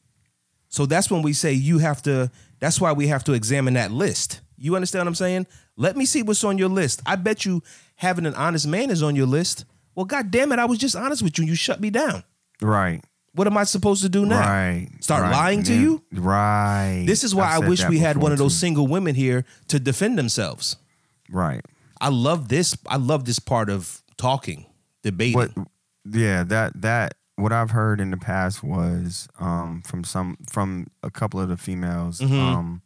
[0.69, 2.29] So that's when we say you have to.
[2.59, 4.41] That's why we have to examine that list.
[4.57, 5.47] You understand what I'm saying?
[5.75, 7.01] Let me see what's on your list.
[7.05, 7.61] I bet you
[7.95, 9.65] having an honest man is on your list.
[9.93, 11.43] Well, god damn it, I was just honest with you.
[11.43, 12.23] And you shut me down.
[12.61, 13.03] Right.
[13.33, 14.39] What am I supposed to do now?
[14.39, 14.87] Right.
[15.01, 15.31] Start right.
[15.31, 15.79] lying to Yeah.
[15.81, 16.03] you?
[16.13, 17.03] Right.
[17.05, 18.59] This is why I've I wish we had one of those too.
[18.59, 20.77] single women here to defend themselves.
[21.29, 21.61] Right.
[21.99, 22.77] I love this.
[22.87, 24.65] I love this part of talking,
[25.03, 25.35] debating.
[25.35, 25.51] What?
[26.09, 26.43] Yeah.
[26.43, 31.39] That that what I've heard in the past was um, from some from a couple
[31.39, 32.19] of the females.
[32.19, 32.39] Mm-hmm.
[32.39, 32.81] Um,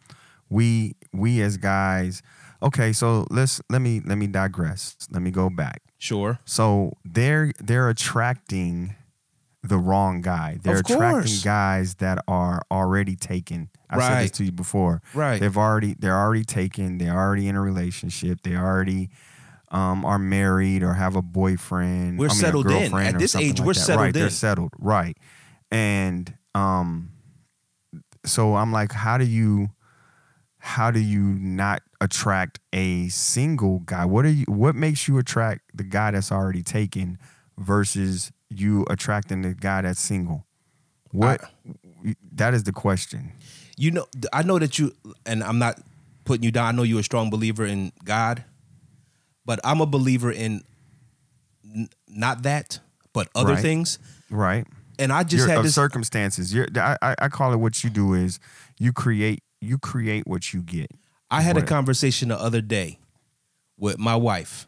[0.50, 2.22] we we as guys.
[2.62, 4.98] Okay, so let's let me let me digress.
[5.12, 5.82] Let me go back.
[5.98, 6.40] Sure.
[6.46, 8.96] So they're they're attracting
[9.62, 10.58] the wrong guy.
[10.62, 13.70] They're attracting guys that are already taken.
[13.90, 15.02] I said this to you before.
[15.14, 15.40] Right.
[15.40, 16.98] They've already they're already taken.
[16.98, 18.42] They're already in a relationship.
[18.44, 19.10] They already
[19.72, 22.18] um, are married or have a boyfriend.
[22.20, 22.94] We're I mean, settled in.
[22.94, 24.72] At this age, we're settled right, They're settled.
[24.78, 25.18] Right.
[25.72, 27.12] And um,
[28.26, 29.70] so I'm like, how do you
[30.58, 34.06] how do you not attract a single guy?
[34.06, 37.18] What are you what makes you attract the guy that's already taken
[37.58, 40.46] versus you attracting the guy that's single?
[41.12, 41.42] What
[42.34, 43.32] that is the question.
[43.78, 44.92] you know i know that you
[45.26, 45.80] and i'm not
[46.26, 48.44] putting you down i know you're a strong believer in god
[49.50, 50.62] but i'm a believer in
[51.66, 52.80] n- not that
[53.14, 53.62] but other Right.
[53.62, 53.98] things
[54.30, 54.68] Right.
[55.00, 56.54] and i just Your- had of this circumstances.
[56.54, 58.40] You're, I, I I call it what you do is
[58.78, 60.92] you create you create what you get.
[61.32, 63.00] i had a conversation the other day
[63.78, 64.68] with my wife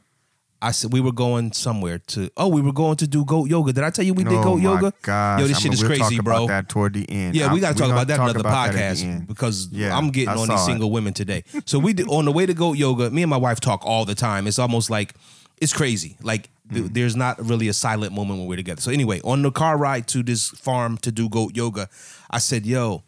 [0.63, 2.29] I said we were going somewhere to.
[2.37, 3.73] Oh, we were going to do goat yoga.
[3.73, 4.93] Did I tell you we did oh goat my yoga?
[5.01, 5.39] Gosh.
[5.41, 6.35] Yo, this I shit mean, is we'll crazy, talk bro.
[6.37, 7.35] About that toward the end.
[7.35, 9.27] Yeah, I- we got to talk about that talk another about that podcast end.
[9.27, 10.65] because Yeah, I'm getting I on these it.
[10.65, 11.43] single women today.
[11.65, 13.09] So we did, on the way to goat yoga.
[13.09, 14.45] Me and my wife talk all the time.
[14.45, 15.15] It's almost like
[15.57, 16.17] it's crazy.
[16.21, 16.93] Like Mm.
[16.93, 18.79] there's not really a silent moment when we're together.
[18.79, 21.89] So anyway, on the car ride to this farm to do goat yoga,
[22.29, 23.03] I said, "Yo,"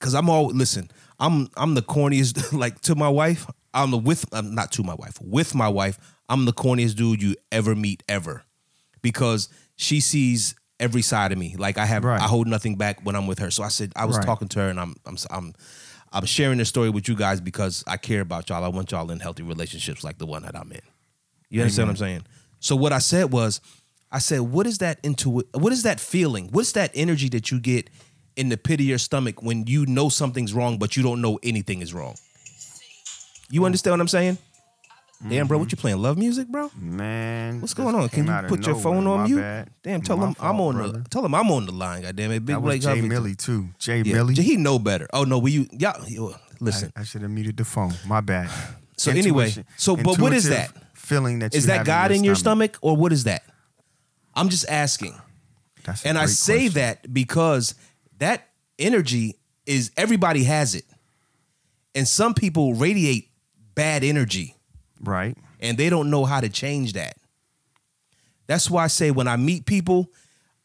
[0.00, 0.90] because I'm all listen.
[1.20, 2.52] I'm I'm the corniest.
[2.58, 4.24] Like to my wife, I'm the with.
[4.32, 5.16] I'm not to my wife.
[5.20, 8.44] With my wife, I'm the corniest dude you ever meet ever,
[9.02, 11.54] because she sees every side of me.
[11.56, 12.20] Like I have, Right.
[12.20, 13.50] I hold nothing back when I'm with her.
[13.50, 14.26] So I said, I was Right.
[14.26, 15.54] talking to her, and I'm I'm I'm
[16.12, 18.64] I'm sharing this story with you guys because I care about y'all.
[18.64, 20.80] I want y'all in healthy relationships like the one that I'm in.
[21.50, 22.26] You understand what I'm saying?
[22.60, 23.60] So what I said was,
[24.10, 26.48] I said, what is that into what is that feeling?
[26.52, 27.90] What's that energy that you get
[28.36, 31.38] in the pit of your stomach when you know something's wrong, but you don't know
[31.42, 32.16] anything is wrong?
[33.50, 33.66] You mm.
[33.66, 34.38] understand what I'm saying?
[35.26, 35.72] Damn, bro, what mm-hmm.
[35.72, 35.98] you playing?
[35.98, 36.70] Love music, bro?
[36.78, 38.08] Man, What's going on?
[38.10, 39.66] Can you put your phone on mute?
[39.82, 42.02] Damn, tell him I'm on the tell him I'm on the line.
[42.02, 43.08] Goddamn it, Big That was Blake Jay Huffington.
[43.08, 43.68] Millie too.
[43.78, 44.34] Jay Yeah, Millie.
[44.34, 45.08] he know better.
[45.12, 45.94] Oh no, we you yeah.
[46.60, 47.94] Listen, I, I should have muted the phone.
[48.06, 48.50] My bad.
[48.98, 50.72] So anyway, so but what is that?
[51.06, 53.42] feeling that is that God in your stomach or what is that?
[54.34, 55.14] I'm just asking.
[55.84, 56.72] That's And I say question.
[56.74, 57.74] that because
[58.18, 58.48] that
[58.78, 60.84] energy is everybody has it.
[61.94, 63.30] And some people radiate
[63.74, 64.55] bad energy
[65.02, 65.36] right.
[65.60, 67.16] and they don't know how to change that.
[68.46, 70.10] That's why I say when I meet people,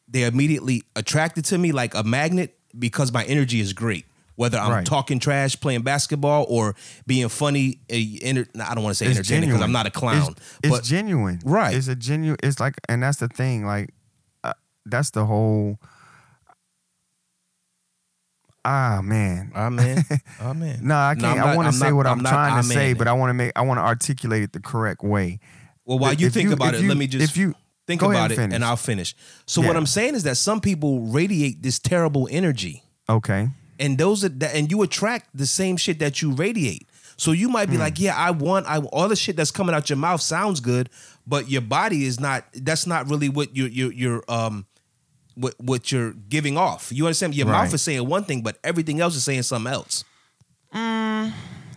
[0.08, 4.06] they're immediately attracted to me like a magnet because my energy is great.
[4.36, 4.86] Whether I'm Right.
[4.86, 9.18] talking trash, playing basketball, or being funny, uh, enter, I don't want to say It's
[9.18, 9.62] entertaining because.
[9.62, 10.32] I'm not a clown.
[10.32, 11.40] It's, it's but genuine.
[11.46, 11.76] Right.
[11.76, 12.38] It's a genuine.
[12.42, 13.66] It's like, and that's the thing.
[13.66, 13.94] Like,
[14.44, 14.54] uh,
[14.86, 15.80] that's the whole.
[18.64, 19.52] Ah man.
[19.56, 20.04] Amen.
[20.42, 20.80] Amen.
[20.84, 21.40] No, I can't.
[21.40, 23.14] I'm I want to say not- what I'm, I'm not trying to say, but I
[23.14, 23.52] want to make.
[23.56, 25.40] I want to articulate it the correct way.
[25.86, 27.56] Well, while you If think you- about it, you- let me just if you-
[27.88, 28.54] think about it finish.
[28.56, 29.16] and I'll finish.
[29.48, 33.50] So what I'm saying is that some people radiate this terrible energy, Okay.
[33.80, 36.88] and those are that, and you attract the same shit that you radiate.
[37.18, 37.82] So you might be Hmm.
[37.82, 40.90] like, yeah, I want, I all the shit that's coming out your mouth sounds good,
[41.28, 42.46] but your body is not.
[42.54, 44.66] That's not really what you're, you're, you're um,
[45.42, 46.92] what what you're giving off.
[46.92, 47.36] You understand?
[47.36, 50.04] Your mouth is saying one thing, but everything else is saying something else.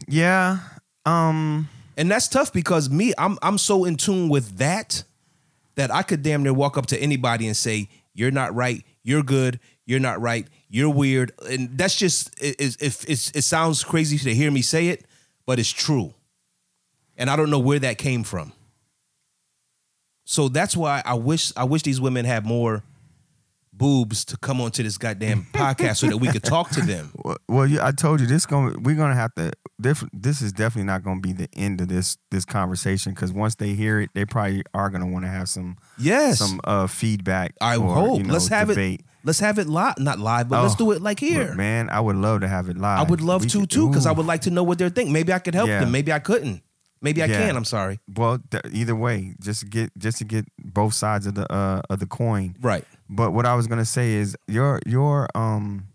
[0.09, 0.59] Yeah.
[1.05, 1.68] Um.
[1.96, 5.05] And that's tough because me, I'm I'm so in tune with that
[5.77, 8.85] that I could damn near walk up to anybody and say, "You're not right.
[9.03, 9.61] You're good.
[9.87, 10.46] You're not right.
[10.68, 14.88] You're weird." And that's just it, it, it, it sounds crazy to hear me say
[14.88, 15.05] it,
[15.46, 16.14] but it's true.
[17.16, 18.53] And I don't know where that came from.
[20.24, 22.83] So that's why I wish I wish these women had more
[23.76, 27.12] boobs to come onto this goddamn podcast so that we could talk to them.
[27.24, 28.82] Well, well yeah, I told you this going.
[28.82, 29.52] We're gonna have to.
[29.78, 33.54] This, this is definitely not gonna be the end of this this conversation because once
[33.56, 36.38] they hear it, they probably are gonna want to have some Yes.
[36.38, 37.54] some uh feedback.
[37.60, 38.18] I or, hope.
[38.18, 39.00] you know, let's have debate.
[39.00, 39.06] it.
[39.24, 41.44] Let's have it live, not live, but let's Oh, do it like here.
[41.48, 42.98] Look, man, I would love to have it live.
[43.00, 44.90] I would love We to could- too, because I would like to know what they're
[44.90, 45.12] thinking.
[45.14, 45.80] Maybe I could help Yeah.
[45.80, 45.90] them.
[45.90, 46.62] Maybe I couldn't.
[47.00, 47.38] Maybe I Yeah.
[47.46, 47.56] can.
[47.56, 48.00] I'm sorry.
[48.14, 51.80] Well, th- either way, just to get just to get both sides of the uh
[51.88, 52.54] of the coin.
[52.60, 52.84] Right.
[53.08, 55.88] But what I was gonna say is your your um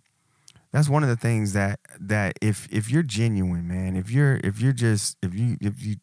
[0.72, 4.62] that's one of the things that that if if you're genuine, man, if you're if
[4.62, 5.96] you're just if you if you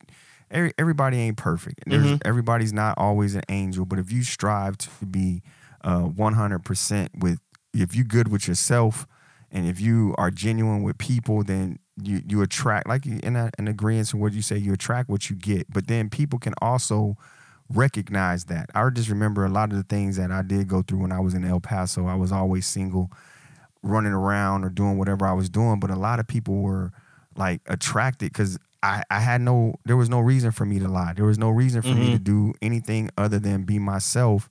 [0.50, 1.84] every, everybody ain't perfect.
[1.86, 2.20] There's, Mhm.
[2.24, 5.42] Everybody's not always an angel, but if you strive to be
[5.84, 7.38] uh 100% with
[7.72, 9.06] if you good with yourself
[9.52, 13.68] and if you are genuine with people, then you you attract like in a, in
[13.68, 15.72] agreement to what you say, you attract what you get.
[15.72, 17.16] But then people can also
[17.72, 18.70] recognize that.
[18.74, 21.20] I just remember a lot of the things that I did go through when I
[21.20, 22.06] was in El Paso.
[22.06, 23.10] I was always single,
[23.82, 25.80] running around or doing whatever I was doing.
[25.80, 26.92] But a lot of people were
[27.36, 31.12] like attracted because I, I had no, there was no reason for me to lie.
[31.14, 32.22] There was no reason for me to mm-hmm.
[32.24, 34.48] do anything other than be myself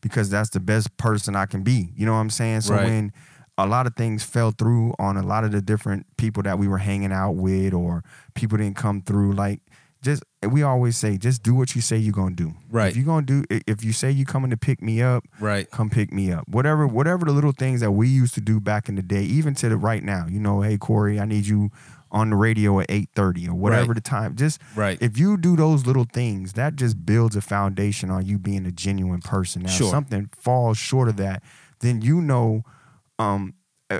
[0.00, 1.90] because that's the best person I can be.
[1.96, 2.62] You know what I'm saying?
[2.62, 2.84] So Right.
[2.84, 3.12] when
[3.56, 6.66] a lot of things fell through on a lot of the different people that we
[6.66, 8.02] were hanging out with or
[8.34, 9.60] people didn't come through, like
[10.04, 12.54] just we always say, just do what you say you're gonna do.
[12.70, 12.90] Right.
[12.90, 15.68] If you're gonna do if you say you're coming to pick me up, Right.
[15.70, 16.48] come pick me up.
[16.48, 19.54] Whatever, whatever the little things that we used to do back in the day, even
[19.56, 20.26] to the right now.
[20.28, 21.70] You know, hey Cory, I need you
[22.12, 23.94] on the radio at eight thirty or whatever Right.
[23.96, 24.36] the time.
[24.36, 24.98] Just Right.
[25.00, 28.70] if you do those little things, that just builds a foundation on you being a
[28.70, 29.62] genuine person.
[29.62, 29.86] Now, Sure.
[29.86, 31.42] if something falls short of that,
[31.80, 32.62] then you know,
[33.18, 33.54] um,
[33.90, 33.98] uh,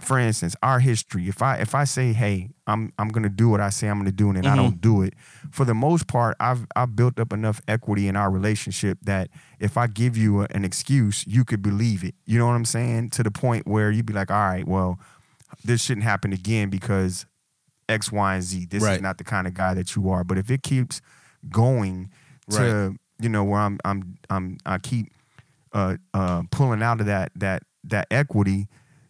[0.00, 1.28] for instance, our history.
[1.28, 4.12] If I if I say, hey, I'm I'm gonna do what I say I'm gonna
[4.12, 5.14] do, and then I don't do it,
[5.50, 9.76] for the most part, I've I've built up enough equity in our relationship that if
[9.76, 12.14] I give you a, an excuse, you could believe it.
[12.26, 13.10] You know what I'm saying?
[13.10, 14.98] To the point where you'd be like, all right, well,
[15.64, 17.26] this shouldn't happen again because
[17.88, 18.66] X, Y, and Z.
[18.66, 18.96] This Right.
[18.96, 20.22] is not the kind of guy that you are.
[20.22, 21.00] But if it keeps
[21.48, 22.10] going
[22.92, 25.06] to you know where I'm I'm I'm I keep
[25.72, 28.68] uh uh pulling out of that that that equity,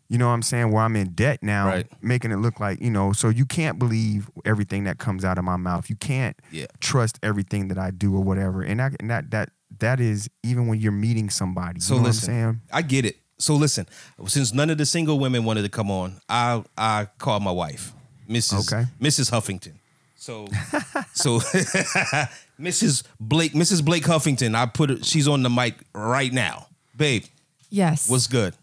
[0.09, 1.87] you know what I'm saying, where I'm in debt now, Right.
[2.01, 5.44] making it look like, you know, so you can't believe everything that comes out of
[5.44, 5.90] my mouth.
[5.90, 6.66] You can't Yeah.
[6.81, 8.62] trust everything that I do or whatever.
[8.62, 11.81] And that and that that that is even when you're meeting somebody.
[11.81, 12.61] So you know listen, what I'm saying?
[12.73, 13.16] I get it.
[13.38, 13.87] So listen,
[14.27, 17.92] since none of the single women wanted to come on, I I called my wife,
[18.29, 18.73] Mrs.
[18.73, 18.88] Okay.
[19.01, 19.31] Mrs.
[19.31, 19.75] Huffington.
[20.16, 20.49] So
[21.12, 21.38] so
[22.61, 23.03] Mrs.
[23.21, 23.85] Blake Mrs.
[23.85, 26.66] Blake Huffington, I put her, she's on the mic right now.
[26.97, 27.25] Babe,
[27.71, 28.09] Yes.
[28.09, 28.55] what's good?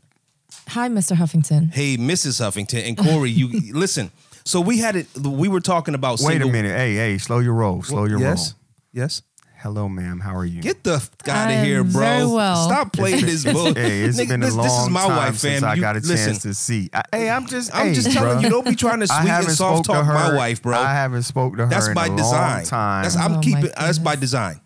[0.69, 1.15] Hi, Mr.
[1.15, 1.73] Huffington.
[1.73, 2.41] Hey, Mrs.
[2.41, 4.11] Huffington and Cory, you listen.
[4.43, 5.07] So we had it.
[5.17, 6.19] We were talking about.
[6.21, 6.75] Wait a minute.
[6.77, 7.81] Hey, hey, slow your roll.
[7.83, 8.59] Slow your yes, roll.
[8.93, 9.21] yes.
[9.57, 10.19] Hello, ma'am.
[10.19, 10.61] How are you?
[10.61, 11.99] Get the f- out of here, bro.
[12.01, 12.65] very well.
[12.67, 13.75] Stop playing this book.
[13.75, 15.69] Hey, it's Nigga, been a this, long this is my time wife, since fam.
[15.71, 16.89] I You- got a listen, chance to see.
[16.93, 17.73] I, hey, I'm just.
[17.75, 18.43] I'm hey, just telling bruh.
[18.43, 20.13] you, don't be trying to I sweet and soft talk her.
[20.13, 20.77] my wife, bro.
[20.77, 22.57] I haven't spoke to her That's in by a design.
[22.57, 23.03] long time.
[23.03, 23.69] That's I'm Oh, keeping.
[23.75, 24.59] That's by design.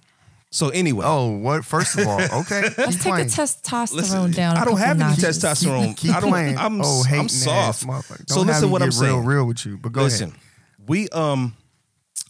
[0.51, 1.63] So anyway, oh, what?
[1.63, 2.61] First of all, okay.
[2.77, 4.57] Let's keep take the testosterone listen, down.
[4.57, 5.23] a I don't have any notches.
[5.43, 5.95] testosterone.
[5.97, 6.29] Keep I don't.
[6.31, 6.57] playing.
[6.57, 7.81] I'm, oh, I'm hating soft.
[8.27, 9.25] So listen, me what I'm get real, saying.
[9.25, 9.77] real with you.
[9.77, 10.39] But go listen, ahead.
[10.87, 11.55] we um,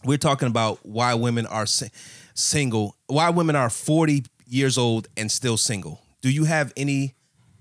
[0.04, 1.88] we're talking about why women are si-
[2.34, 2.94] single.
[3.06, 6.02] Why women are 40 years old and still single.
[6.20, 7.14] Do you have any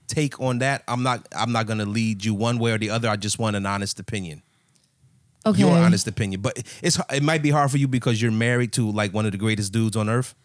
[0.08, 0.84] take on that?
[0.90, 1.26] I'm not.
[1.34, 3.08] I'm not going to lead you one way or the other.
[3.08, 4.44] I just want an honest opinion.
[5.46, 5.62] Okay.
[5.62, 6.42] Your honest opinion.
[6.42, 9.32] But it's it might be hard for you because you're married to like one of
[9.32, 10.36] the greatest dudes on earth.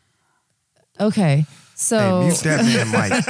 [1.00, 1.46] Okay.
[1.76, 3.24] So Hey, mute that man, Mike.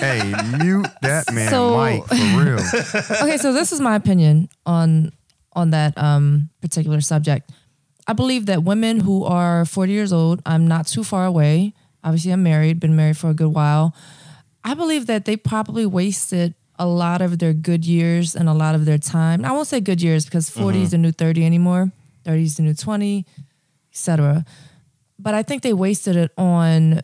[0.00, 2.58] hey, mute that man, So- Mike, for real.
[3.22, 5.12] okay, so this is my opinion on
[5.54, 7.50] on that um, particular subject.
[8.06, 11.72] I believe that women who are 40 years old, I'm not too far away.
[12.04, 13.94] Obviously, I'm married, been married for a good while.
[14.62, 18.74] I believe that they probably wasted a lot of their good years and a lot
[18.74, 19.44] of their time.
[19.44, 21.90] I won't say good years because 40 is the new 30 anymore,
[22.24, 23.24] 30 is the new 20,
[23.90, 24.44] etc.
[25.18, 27.00] But I think they wasted it on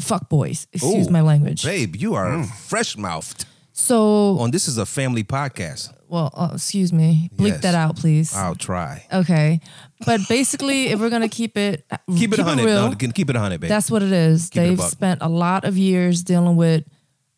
[0.00, 0.66] fuck boys.
[0.72, 1.64] Excuse Ooh, my language.
[1.64, 3.44] Babe, you are fresh mouthed.
[3.72, 5.92] So, On this is a family podcast.
[6.08, 7.30] well, uh, excuse me.
[7.36, 7.62] Bleep Yes.
[7.62, 8.34] that out, please.
[8.34, 9.06] I'll try.
[9.12, 9.60] Okay.
[10.04, 11.84] But basically, if we're gonna keep it
[12.16, 12.64] Keep it a hundred.
[12.66, 13.68] real, No, keep it a hundred, babe.
[13.68, 14.50] that's what it is.
[14.50, 14.90] Keep it a They've buck.
[14.90, 16.84] spent a lot of years dealing with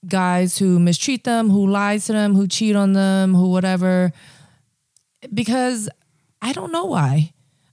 [0.08, 4.12] guys who mistreat them, who lie to them, who cheat on them, who whatever.
[5.32, 5.88] Because
[6.40, 7.32] I don't know why.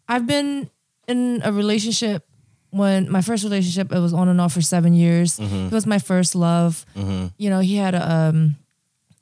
[0.10, 0.69] I've been
[1.07, 2.27] in a relationship
[2.71, 5.39] when my first relationship it was on and off for seven years.
[5.39, 5.67] Mm-hmm.
[5.67, 6.85] It was my first love.
[7.37, 8.55] You know, he had a um,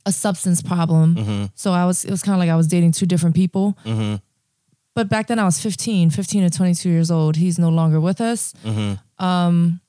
[0.05, 1.45] a substance problem, Mm-hmm.
[1.55, 3.75] so I was it was kind of like I was dating two different people.
[4.95, 7.35] But back then I was 15, 15 to 22 years old.
[7.35, 8.53] He's no longer with us.
[9.19, 9.81] Um,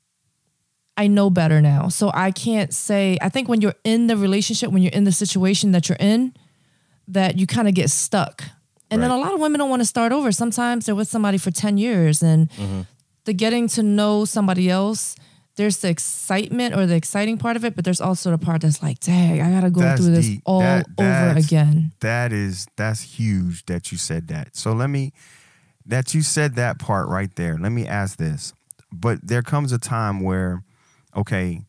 [0.97, 1.89] I know better now.
[1.89, 5.13] So I can't say, I think when you're in the relationship, when you're in the
[5.13, 6.35] situation that you're in,
[7.09, 8.43] that you kind of get stuck.
[8.91, 10.31] And then a lot of women don't want to start over.
[10.31, 12.83] Sometimes they're with somebody for 10 years and mm-hmm.
[13.25, 15.17] the getting to know somebody else,
[15.57, 18.83] there's the excitement or the exciting part of it, but there's also the part that's
[18.83, 21.93] like, dang, I gotta go That's through this all That- over again.
[22.01, 24.55] That is that's huge that you said that.
[24.55, 25.13] So let me
[25.87, 27.57] that you said that part right there.
[27.59, 28.53] Let me ask this.
[28.93, 30.63] But there comes a time where,
[31.17, 31.63] okay,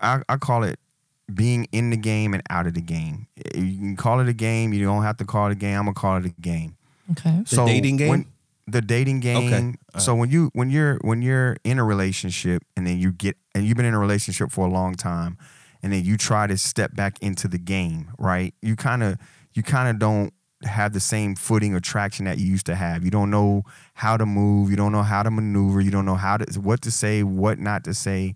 [0.00, 0.78] I, I call it
[1.32, 3.26] being in the game and out of the game.
[3.54, 4.72] Eh, you can call it a game.
[4.72, 5.76] You don't have to call it a game.
[5.78, 6.76] I'm gonna call it a game.
[7.12, 7.42] Okay.
[7.48, 8.08] The dating game?
[8.08, 8.26] when-
[8.68, 9.52] the dating game.
[9.52, 9.74] Okay.
[10.00, 13.64] So when you when you're when you're in a relationship and then you get and
[13.64, 15.38] you've been in a relationship for a long time,
[15.84, 18.54] and then you try to step back into the game, right?
[18.62, 19.18] You kind of
[19.54, 20.32] you kind of don't
[20.64, 23.04] have the same footing or traction that you used to have.
[23.04, 23.62] You don't know
[23.94, 24.70] how to move.
[24.70, 25.80] You don't know how to maneuver.
[25.80, 28.34] You don't know how to what to say, what not to say,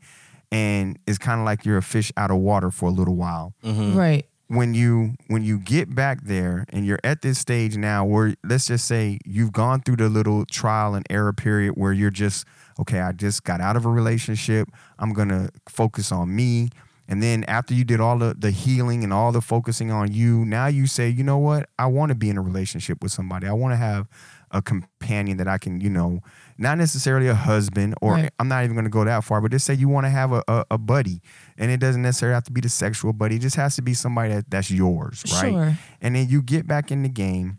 [0.52, 3.54] and it's kind of like you're a fish out of water for a little while.
[3.64, 3.96] Mm-hmm.
[3.96, 4.26] Right.
[4.48, 8.66] when you when you get back there and you're at this stage now where let's
[8.66, 12.44] just say you've gone through the little trial and error period where you're just
[12.80, 14.68] okay i just got out of a relationship.
[14.98, 16.70] I'm gonna focus on me.
[17.06, 20.44] And then after you did all the, the healing and all the focusing on you
[20.44, 21.68] now you say you know what?
[21.78, 23.46] I want to be in a relationship with somebody.
[23.46, 24.08] I want to have
[24.52, 26.18] a companion that i can you know
[26.60, 28.30] not necessarily a husband or Right.
[28.38, 30.30] i'm not even going to go that far but just say you want to have
[30.32, 31.20] a, a, a buddy
[31.58, 33.94] and it doesn't necessarily have to be the sexual buddy it just has to be
[33.94, 35.78] somebody that, that's yours right Sure.
[36.00, 37.58] and then you get back in the game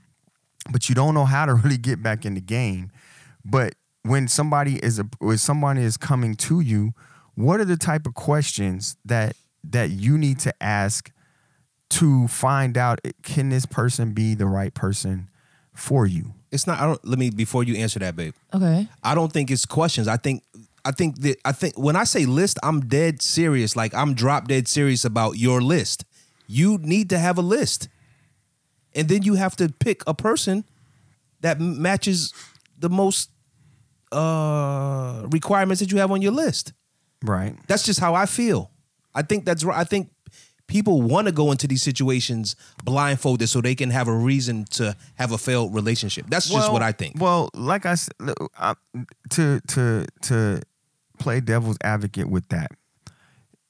[0.72, 2.92] but you don't know how to really get back in the game
[3.44, 6.94] but when somebody is a when somebody is coming to you
[7.36, 11.12] what are the type of questions that that you need to ask
[11.90, 15.30] to find out eh, can this person be the right person
[15.74, 16.80] for you It's not.
[16.80, 17.06] I don't.
[17.08, 18.34] Let me before you answer that, babe.
[18.54, 18.88] Okay.
[19.04, 20.08] I don't think it's questions.
[20.08, 20.44] I think.
[20.84, 21.38] I think that.
[21.46, 23.76] I think when I say list, I'm dead serious.
[23.76, 26.04] Like I'm drop dead serious about your list.
[26.48, 27.88] You need to have a list,
[28.94, 30.66] and then you have to pick a person
[31.40, 32.34] that m- matches
[32.78, 33.30] the most
[34.12, 36.74] uh requirements that you have on your list.
[37.24, 38.72] right That's just how I feel.
[39.16, 39.78] I think that's right.
[39.78, 40.10] I think
[40.72, 42.56] people want to go into these situations
[42.86, 46.26] blindfolded so they can have a reason to have a failed relationship.
[46.30, 47.20] That's just what I think.
[47.20, 48.14] Well, like I said,
[49.32, 50.62] to to to
[51.20, 52.72] play devil's advocate with that.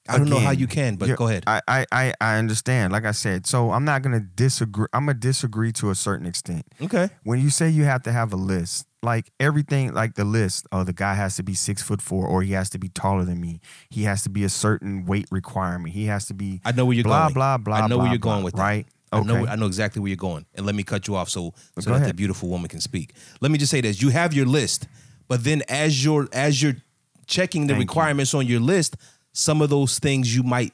[0.08, 1.42] I don't know how you can, but go ahead.
[1.46, 2.92] I, I I I understand.
[2.92, 4.86] Like I said, so I'm not gonna disagree.
[4.92, 6.66] I'm gonna disagree to a certain extent.
[6.80, 7.08] Okay.
[7.24, 10.84] When you say you have to have a list, like everything, like the list, oh,
[10.84, 13.40] the guy has to be six foot four, or he has to be taller than
[13.40, 13.60] me.
[13.90, 15.92] He has to be a certain weight requirement.
[15.94, 16.60] He has to be.
[16.64, 17.34] I know where you're blah, going.
[17.34, 18.04] Blah blah blah I know blah.
[18.04, 18.62] where you're blah, going with that.
[18.62, 18.86] right.
[19.14, 19.50] I know, Okay.
[19.50, 20.46] I know exactly where you're going.
[20.54, 23.12] And let me cut you off so, so Go that the beautiful woman can speak.
[23.42, 24.00] Let me just say this.
[24.00, 24.86] You have your list,
[25.28, 26.76] But then as you're as you're
[27.26, 27.88] checking the Thank you.
[27.88, 28.96] requirements on your list,
[29.32, 30.72] some of those things you might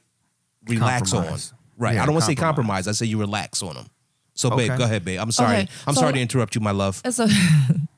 [0.68, 1.52] relax Compromise.
[1.52, 1.58] on.
[1.78, 1.94] Right.
[1.94, 2.84] Yeah, I don't want to say compromise.
[2.84, 2.88] compromise.
[2.88, 3.86] I say you relax on them.
[4.34, 4.78] So, babe, Okay.
[4.78, 5.18] go ahead, babe.
[5.20, 5.56] I'm sorry.
[5.58, 7.00] Okay, I'm so- sorry to interrupt you, my love.
[7.04, 7.28] It's a,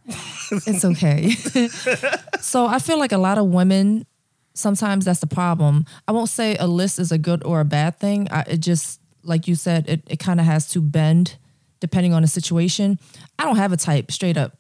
[0.51, 1.31] it's okay.
[2.41, 4.07] so I feel like a lot of women
[4.55, 5.85] sometimes that's the problem.
[6.07, 8.29] I won't say a list is a good or a bad thing.
[8.31, 11.37] I, it just like you said, it, it kind of has to bend
[11.81, 12.99] depending on the situation.
[13.39, 14.57] I don't have a type straight up.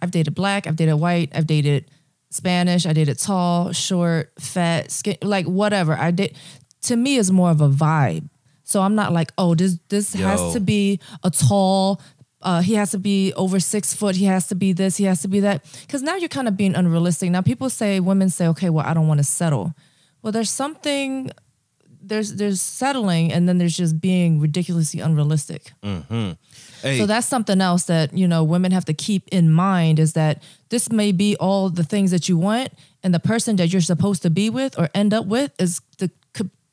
[0.00, 1.90] I've dated black, I've dated white, I've dated
[2.30, 5.94] Spanish, I dated tall, short, fat, skin, like whatever.
[5.94, 6.36] I did.
[6.82, 8.28] To me, is more of a vibe.
[8.62, 10.26] So I'm not like, oh, this this Yo.
[10.26, 12.00] has to be a tall.
[12.40, 14.14] Uh, he has to be over six foot.
[14.16, 14.96] He has to be this.
[14.96, 15.64] He has to be that.
[15.82, 17.30] Because now you're kind of being unrealistic.
[17.30, 19.74] Now people say, women say, okay, well, I don't want to settle.
[20.22, 21.30] Well, there's something.
[22.00, 25.72] There's there's settling, and then there's just being ridiculously unrealistic.
[25.82, 30.12] Hey, So that's something else that you know women have to keep in mind is
[30.12, 32.72] that this may be all the things that you want,
[33.02, 36.10] and the person that you're supposed to be with or end up with is the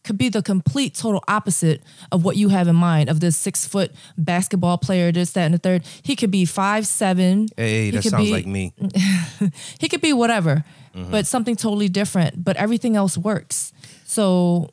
[0.05, 3.65] could, be the complete total opposite of what you have in mind of this six
[3.67, 5.83] foot basketball player, this that and the third.
[6.03, 7.47] He could be five seven.
[7.57, 8.73] hey, He that sounds be- like me.
[9.79, 10.63] He could be whatever,
[10.95, 11.11] Mm-hmm.
[11.11, 12.41] but something totally different.
[12.45, 13.73] But everything else works.
[14.05, 14.69] So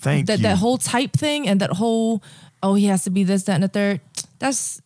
[0.00, 0.42] Thank that you.
[0.42, 2.22] that whole type thing and that whole
[2.62, 4.00] oh he has to be this that and the third
[4.40, 4.80] that's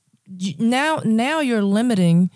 [0.59, 2.31] now now you're limiting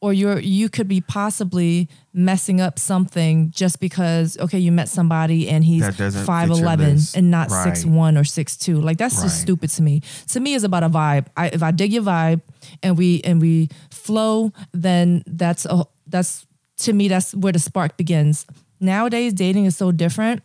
[0.00, 5.48] or you're you could be possibly messing up something just because okay you met somebody
[5.48, 7.74] and he's That doesn't 5'11 and not Right.
[7.74, 9.24] 6'1 or 6'2 like that's Right.
[9.24, 12.04] just stupid to me to me it's about a vibe I, if i dig your
[12.04, 12.40] vibe
[12.84, 16.46] and we and we flow then that's a that's
[16.78, 18.46] to me that's where the spark begins
[18.78, 20.42] nowadays dating is so different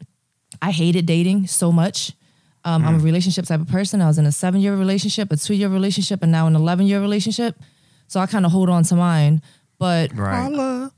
[0.62, 2.12] I hated dating so much.
[2.66, 2.88] Um, Mm.
[2.88, 4.02] I'm a relationship type of person.
[4.02, 6.88] I was in a seven year relationship, a two year relationship, and now an 11
[6.88, 7.56] year relationship.
[8.08, 9.42] So I kind of hold on to mine.
[9.80, 10.90] But Right.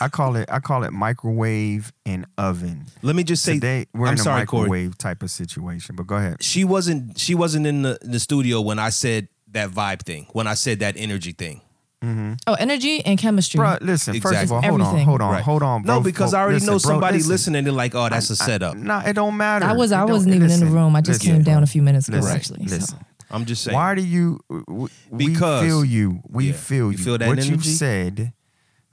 [0.00, 2.84] I call it I call it microwave and oven.
[3.02, 4.62] Let me just say, Today we're I'm in a sorry, Cory.
[4.64, 5.96] microwave type of situation.
[5.96, 6.42] But go ahead.
[6.42, 7.18] She wasn't.
[7.18, 10.26] She wasn't in the, the studio when I said that vibe thing.
[10.32, 11.62] When I said that energy thing.
[12.04, 12.32] Mm-hmm.
[12.48, 13.58] oh, energy and chemistry.
[13.58, 15.42] Bro, listen, first of all, hold on, hold on, Right.
[15.42, 15.94] hold on, bro.
[15.98, 17.30] No, because I already Listen, know bro, somebody listen.
[17.30, 17.62] listening.
[17.64, 19.66] They're like, "Oh, that's a setup." Nah, it don't matter.
[19.66, 20.96] I was It I don't- wasn't even in the room.
[20.96, 22.66] I just listen, came down a few minutes ago, Listen, actually.
[22.66, 22.96] so.
[23.32, 23.74] I'm just saying.
[23.74, 24.40] Why do you?
[24.50, 26.20] w- We feel you.
[26.28, 26.52] We Yeah.
[26.52, 27.04] feel You you.
[27.04, 27.70] feel that what you energy?
[27.70, 28.32] said,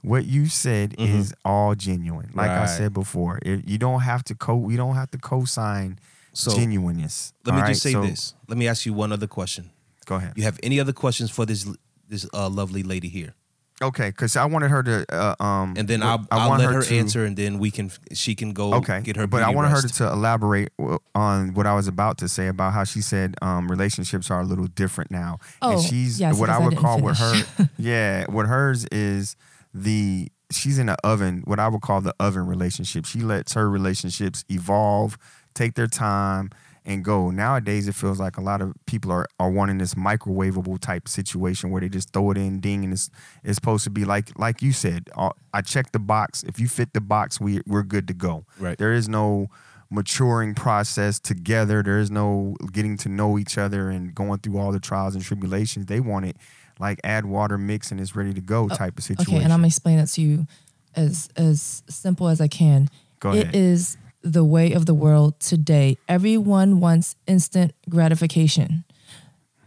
[0.02, 2.30] what you said is all genuine.
[2.34, 4.56] Like I said before, it, you don't have to co.
[4.56, 5.98] We don't have to co-sign
[6.32, 7.32] So, genuineness.
[7.44, 7.90] Let me all just right?
[7.90, 8.34] say So, this.
[8.48, 9.70] Let me ask you one other question.
[10.06, 10.32] Go ahead.
[10.36, 11.66] You have any other questions for this
[12.08, 13.34] this uh, lovely lady here?
[13.82, 15.06] Okay, because I wanted her to.
[15.08, 17.70] Uh, um, And then I'll, I I'll want let her, to- answer, and then we
[17.70, 19.26] can she can go Okay, get her.
[19.26, 20.68] but I beauty wanted her to elaborate
[21.14, 24.44] on what I was about to say about how she said um, relationships are a
[24.44, 25.38] little different now.
[25.62, 27.46] Oh, and she's yes, what I because I would didn't call with finish.
[27.56, 27.70] her.
[27.78, 29.34] yeah, what hers is
[29.72, 31.42] the she's in the oven.
[31.46, 33.06] What I would call the oven relationship.
[33.06, 35.16] She lets her relationships evolve,
[35.54, 36.50] take their time.
[36.84, 37.30] And go.
[37.30, 41.70] Nowadays, it feels like a lot of people are, are wanting this microwavable type situation
[41.70, 43.10] where they just throw it in, ding, and it's
[43.44, 45.10] it's supposed to be like like you said.
[45.14, 46.42] uh, I check the box.
[46.42, 48.44] If you fit the box, we we're good to go.
[48.58, 48.78] Right.
[48.78, 49.48] There is no
[49.90, 51.82] maturing process together.
[51.82, 55.24] There is no getting to know each other and going through all the trials and
[55.24, 55.86] tribulations.
[55.86, 56.36] They want it
[56.78, 59.34] like add water, mix, and it's ready to go type of situation.
[59.34, 60.46] Oh, Okay, and I'm gonna explain it to you
[60.96, 62.88] as as simple as I can.
[63.20, 63.54] Go It ahead.
[63.54, 65.96] is the way of the world today.
[66.08, 68.84] Everyone wants instant gratification.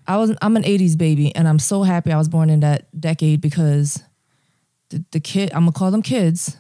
[0.08, 2.86] I was I'm an 80s baby and I'm so happy I was born in that
[3.00, 4.04] decade because
[4.90, 6.58] the, the kid I'm gonna call them kids.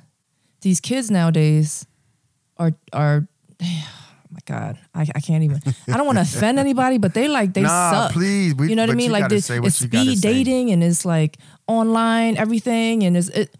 [0.61, 1.85] These kids nowadays
[2.57, 3.27] are are
[3.61, 3.85] oh
[4.31, 7.53] my god I, I can't even I don't want to offend anybody but they like
[7.53, 8.55] they Nah, suck please.
[8.55, 11.37] We- you know what I mean like this it's speed dating and it's like
[11.67, 13.53] online everything and it's it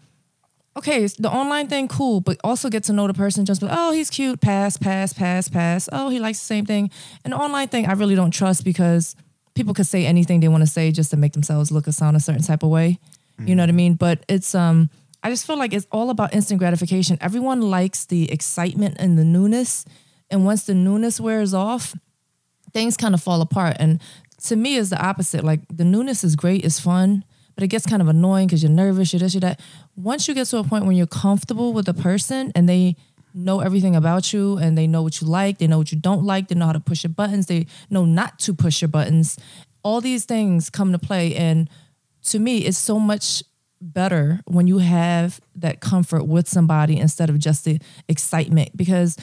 [0.76, 3.44] okay, the online thing, cool, but also get to know the person.
[3.44, 5.88] Just like, oh, he's cute, pass, pass, pass, pass.
[5.92, 6.90] Oh, he likes the same thing.
[7.24, 9.14] And the online thing, I really don't trust because
[9.54, 12.16] people could say anything they want to say just to make themselves look or sound
[12.16, 12.98] a certain type of way.
[13.38, 13.94] You know what I mean?
[13.94, 14.90] But it's um,
[15.22, 17.18] I just feel like it's all about instant gratification.
[17.20, 19.84] Everyone likes the excitement and the newness,
[20.30, 21.94] and once the newness wears off,
[22.72, 23.76] things kind of fall apart.
[23.80, 24.00] And
[24.44, 25.44] to me, it's the opposite.
[25.44, 27.24] Like the newness is great, it's fun,
[27.54, 29.60] but it gets kind of annoying because you're nervous, you're this, you're that.
[29.96, 32.96] Once you get to a point when you're comfortable with the person and they
[33.32, 36.24] know everything about you and they know what you like, they know what you don't
[36.24, 39.38] like, they know how to push your buttons, they know not to push your buttons.
[39.82, 41.34] All these things come to play.
[41.34, 41.68] And
[42.24, 43.42] to me, it's so much
[43.80, 49.16] better when you have that comfort with somebody instead of just the excitement because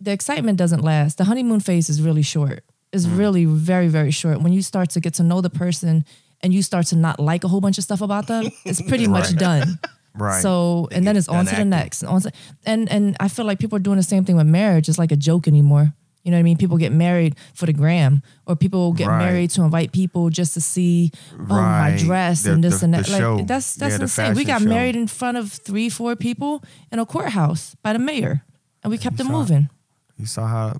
[0.00, 1.18] the excitement doesn't last.
[1.18, 2.64] The honeymoon phase is really short.
[2.92, 3.18] It's mm.
[3.18, 4.40] really very, very short.
[4.40, 6.04] When you start to get to know the person
[6.42, 9.06] and you start to not like a whole bunch of stuff about them, it's pretty
[9.06, 9.78] much done.
[10.12, 10.42] Right.
[10.42, 12.02] So and then it's on to the next.
[12.02, 12.32] On to,
[12.66, 14.88] and and I feel like people are doing the same thing with marriage.
[14.88, 15.94] It's like a joke anymore.
[16.24, 16.56] You know what I mean?
[16.58, 19.24] People get married for the gram, or people get Right.
[19.24, 22.94] married to invite people just to see, oh, my dress The- and this the- and
[22.94, 23.08] that.
[23.08, 23.40] Like show.
[23.46, 24.34] that's that's Yeah, insane.
[24.34, 24.68] We got show.
[24.68, 28.42] married in front of three, four people in a courthouse by the mayor,
[28.82, 29.32] and we kept it saw it.
[29.32, 29.68] moving.
[30.18, 30.76] You saw how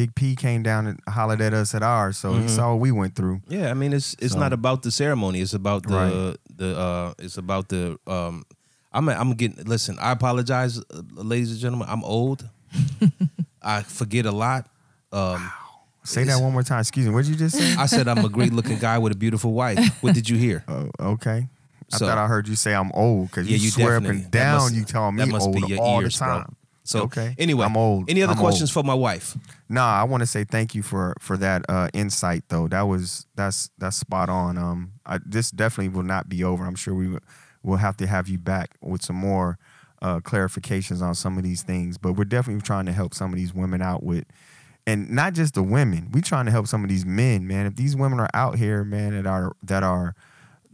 [0.00, 2.42] big P came down and hollered at us at ours, so Mm-hmm.
[2.42, 3.40] he saw what we went through.
[3.48, 5.40] Yeah, I mean it's it's So- not about the ceremony.
[5.44, 6.36] It's about the Right.
[6.60, 8.44] the uh it's about the um
[8.92, 11.88] I'm I'm getting listen, I apologize uh, ladies and gentlemen.
[11.90, 12.48] I'm old.
[13.62, 14.62] I forget a lot.
[15.12, 15.50] Um
[16.02, 16.80] Say that one more time.
[16.80, 17.12] Excuse me.
[17.12, 17.74] What did you just say?
[17.76, 19.78] I said I'm a great looking guy with a beautiful wife.
[20.02, 20.64] What did you hear?
[20.68, 21.40] oh, okay.
[21.92, 24.04] I So- thought I heard you say I'm old because Yeah, you, you swear up
[24.04, 24.60] and down.
[24.62, 26.44] must- you tell me that must old be your all ears, the bro.
[26.92, 27.00] Time.
[27.00, 27.34] So Okay.
[27.38, 28.08] anyway, I'm old.
[28.10, 28.84] Any other I'm questions old.
[28.84, 29.36] for my wife?
[29.68, 32.68] Nah, I want to say thank you for for that uh, insight though.
[32.68, 34.58] That was that's that's spot on.
[34.58, 36.64] Um, I, this definitely will not be over.
[36.66, 37.20] I'm sure we will-
[37.62, 39.58] will have to have you back with some more
[40.00, 41.98] uh, clarifications on some of these things.
[41.98, 44.24] But we're definitely trying to help some of these women out with,
[44.86, 46.08] and not just the women.
[46.10, 47.66] We're trying to help some of these men, man.
[47.66, 50.14] If these women are out here, man, that are that are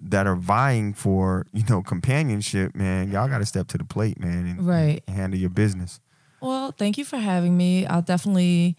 [0.01, 4.21] that are vying for you know companionship, man, y'all got to step to the plate,
[4.21, 5.03] man, and, Right.
[5.09, 5.99] and handle your business.
[6.41, 7.87] Well, thank you for having me.
[7.87, 8.77] I'll definitely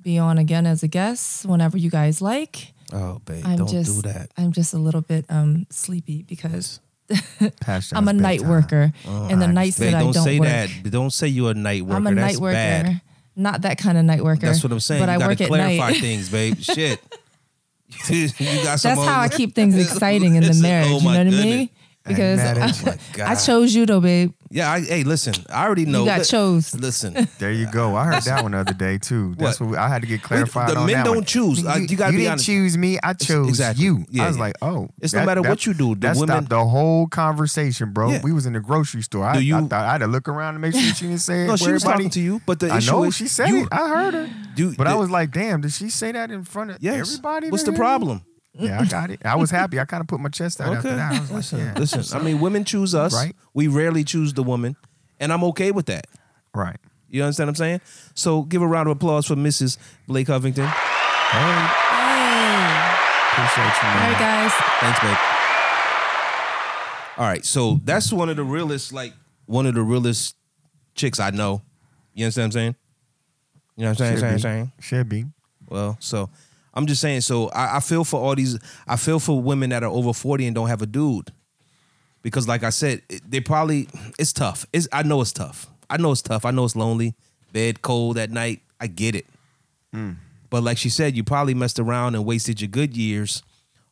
[0.00, 2.72] be on again as a guest whenever you guys like.
[2.92, 4.30] Oh, babe, I'm don't just do that.
[4.36, 6.80] I'm just a little bit um sleepy because
[7.92, 8.48] I'm a night bedtime.
[8.50, 10.48] worker, and the I nights Babe, that I don't don't say work.
[10.48, 10.90] that.
[10.90, 11.96] Don't say you're a night worker.
[11.96, 13.00] I'm a That's night worker, bad.
[13.36, 14.46] not that kind of night worker.
[14.46, 15.02] That's what I'm saying.
[15.02, 16.58] But you I gotta work at clarify things, babe.
[16.60, 17.00] Shit.
[18.08, 18.28] you
[18.62, 20.88] got some That's how I keep things exciting in the marriage.
[20.90, 21.70] oh you know what I mean?
[22.06, 22.90] Because I.
[22.90, 23.28] Oh God.
[23.28, 24.32] I chose you though, babe.
[24.52, 25.34] Yeah, I, hey, listen.
[25.48, 26.00] I already know.
[26.00, 26.74] You got Li- chose.
[26.74, 27.94] Listen, There you go.
[27.94, 29.36] I heard that one the other day too.
[29.36, 29.66] That's What?
[29.66, 31.24] what, we, I had to get clarified the on men that don't one.
[31.24, 31.64] choose.
[31.64, 32.46] Uh, you gotta be didn't honest.
[32.46, 32.98] choose me.
[33.00, 33.84] I chose exactly.
[33.84, 34.04] you.
[34.10, 34.42] Yeah, I was yeah.
[34.42, 37.92] like, oh, It's no matter what you do, the that women- stopped the whole conversation,
[37.92, 38.10] bro.
[38.10, 38.20] Yeah.
[38.24, 39.24] We was in the grocery store.
[39.24, 41.20] I, Do you- I thought I had to look around to make sure she didn't
[41.20, 41.46] say it.
[41.46, 43.28] no, where she was everybody- talking to you, but the I issue know is she
[43.28, 43.68] said you, it.
[43.70, 44.28] I heard her.
[44.56, 47.08] Do, But I the- was like, damn, did she say that in front of yes.
[47.08, 47.50] everybody?
[47.50, 47.84] What's to the hear?
[47.84, 48.22] problem?
[48.54, 49.20] Yeah, I got it.
[49.24, 49.78] I was happy.
[49.78, 51.12] I kind of put my chest out after that.
[51.12, 52.20] I was like, listen, yeah, listen.
[52.20, 53.14] I mean, women choose us.
[53.14, 53.34] Right.
[53.54, 54.76] We rarely choose the woman,
[55.20, 56.06] and I'm okay with that.
[56.54, 56.76] right.
[57.12, 57.80] You understand what I'm saying?
[58.14, 59.78] So give a round of applause for Mrs.
[60.06, 60.64] Blake Covington.
[60.64, 60.72] Hey,
[61.32, 62.86] Hey.
[63.32, 64.12] appreciate you, All man.
[64.12, 64.52] right, guys.
[64.80, 65.16] Thanks, babe.
[67.18, 69.12] All right, so that's one of the realest, like
[69.46, 70.36] one of the realest
[70.94, 71.62] chicks I know.
[72.14, 72.74] You understand what I'm saying?
[73.76, 74.12] You know what I'm saying?
[74.14, 74.40] Should saying, be.
[74.42, 74.72] saying?
[74.80, 75.24] Should be.
[75.68, 76.30] Well, so
[76.80, 77.20] I'm just saying.
[77.20, 78.58] So I, I feel for all these.
[78.88, 81.30] I feel for women that are over 40 and don't have a dude,
[82.22, 83.86] because like I said, it, they probably
[84.18, 84.66] it's tough.
[84.72, 85.68] It's I know it's tough.
[85.90, 86.46] I know it's tough.
[86.46, 87.14] I know it's lonely,
[87.52, 88.62] bed cold at night.
[88.80, 89.26] I get it.
[89.92, 90.12] Hmm.
[90.48, 93.42] But like she said, you probably messed around and wasted your good years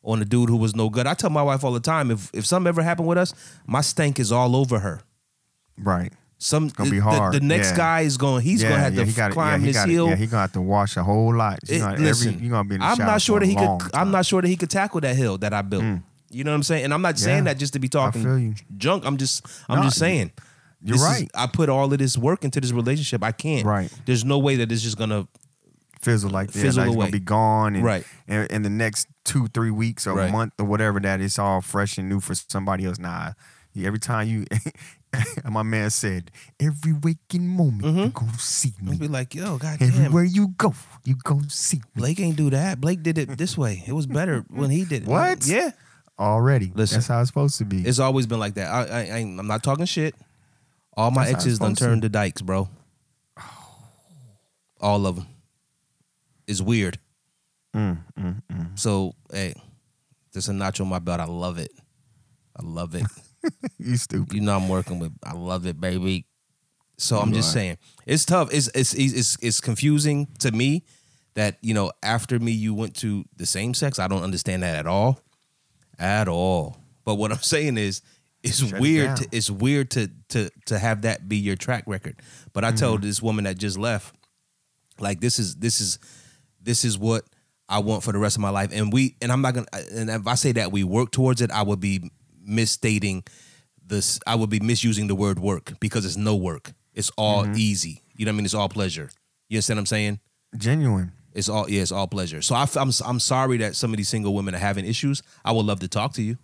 [0.03, 1.05] on a dude who was no good.
[1.05, 3.35] I tell my wife all the time, if if something ever happened with us,
[3.67, 5.01] my stank is all over her.
[5.77, 6.11] Right.
[6.41, 7.75] Some gonna be the- the- The, next yeah.
[7.77, 8.41] guy is going.
[8.43, 10.07] He's going to have to he gotta- climb he his gotta- heel.
[10.07, 11.59] Yeah, he gonna have to wash a whole lot.
[11.67, 13.79] It- gonna, listen, every, gonna be in the I'm not sure that he could.
[13.79, 13.89] time.
[13.93, 15.83] I'm not sure that he could tackle that hill that I built.
[15.83, 15.95] Hmm.
[16.31, 16.85] You know what I'm saying?
[16.85, 19.03] And I'm not saying that just to be talking junk.
[19.05, 19.45] I'm just.
[19.67, 20.31] I'm No, just saying.
[20.81, 21.29] You're this is- right.
[21.35, 23.21] I put all of this work into this relationship.
[23.21, 23.65] I can't.
[23.65, 23.91] Right.
[24.05, 25.27] There's no way that it's just gonna.
[26.01, 26.57] Fizzle like that.
[26.59, 27.75] Fizzle like it's gonna be gone.
[27.75, 28.05] And, Right.
[28.29, 30.31] And in the next two, three weeks or Right.
[30.31, 32.97] month or whatever that it's all fresh and new for somebody else.
[32.97, 33.33] Nah.
[33.77, 34.45] Every time you,
[35.49, 38.97] my man said, every waking moment you gonna see me.
[38.97, 39.87] be like, yo, goddamn.
[39.89, 41.83] Everywhere you go, you gonna see me.
[41.95, 42.79] Blake ain't do that.
[42.79, 43.83] Blake did it this way.
[43.87, 45.07] It was better when he did it.
[45.07, 45.45] What?
[45.45, 45.71] Yeah.
[46.19, 46.71] Already.
[46.75, 46.97] Listen.
[46.97, 47.81] That's how it's supposed to be.
[47.81, 48.67] It's always been like that.
[48.69, 50.15] I, I, I'm not talking shit.
[50.95, 52.67] All my That's exes done turned to dykes, bro.
[54.81, 55.27] All of them.
[56.45, 56.99] It's weird.
[57.75, 58.79] Mm, mm, mm.
[58.79, 59.53] So, hey,
[60.33, 61.21] there's a notch on my belt.
[61.21, 61.71] I love it.
[62.55, 63.03] I love it.
[63.77, 64.33] You stupid.
[64.33, 65.13] you know I'm working with.
[65.23, 66.25] I love it, baby.
[66.97, 68.49] So I'm just saying, it's tough.
[68.53, 70.83] It's it's it's it's confusing to me
[71.35, 73.99] that you know after me you went to the same sex.
[73.99, 75.21] I don't understand that at all,
[75.97, 76.77] at all.
[77.05, 78.01] But what I'm saying is,
[78.43, 79.07] it's Shut weird.
[79.07, 79.15] down.
[79.17, 82.19] To, it's weird to to to have that be your track record.
[82.51, 83.07] But I told Mm-hmm.
[83.07, 84.13] this woman that just left,
[84.99, 85.99] like this is this is
[86.61, 87.23] this is what
[87.69, 88.71] I want for the rest of my life.
[88.73, 91.49] And we and I'm not gonna and if I say that we work towards it,
[91.51, 92.11] I would be
[92.49, 93.23] misstating
[93.85, 96.73] this I would be misusing the word work because it's no work.
[96.93, 97.53] It's all Mm-hmm.
[97.57, 98.03] easy.
[98.15, 98.45] You know what I mean?
[98.45, 99.09] It's all pleasure.
[99.47, 100.19] You understand what I'm saying?
[100.57, 101.11] Genuine.
[101.33, 102.41] It's all yeah, it's all pleasure.
[102.41, 105.21] So I, am I'm sorry that some of these single women are having issues.
[105.45, 106.37] I would love to talk to you.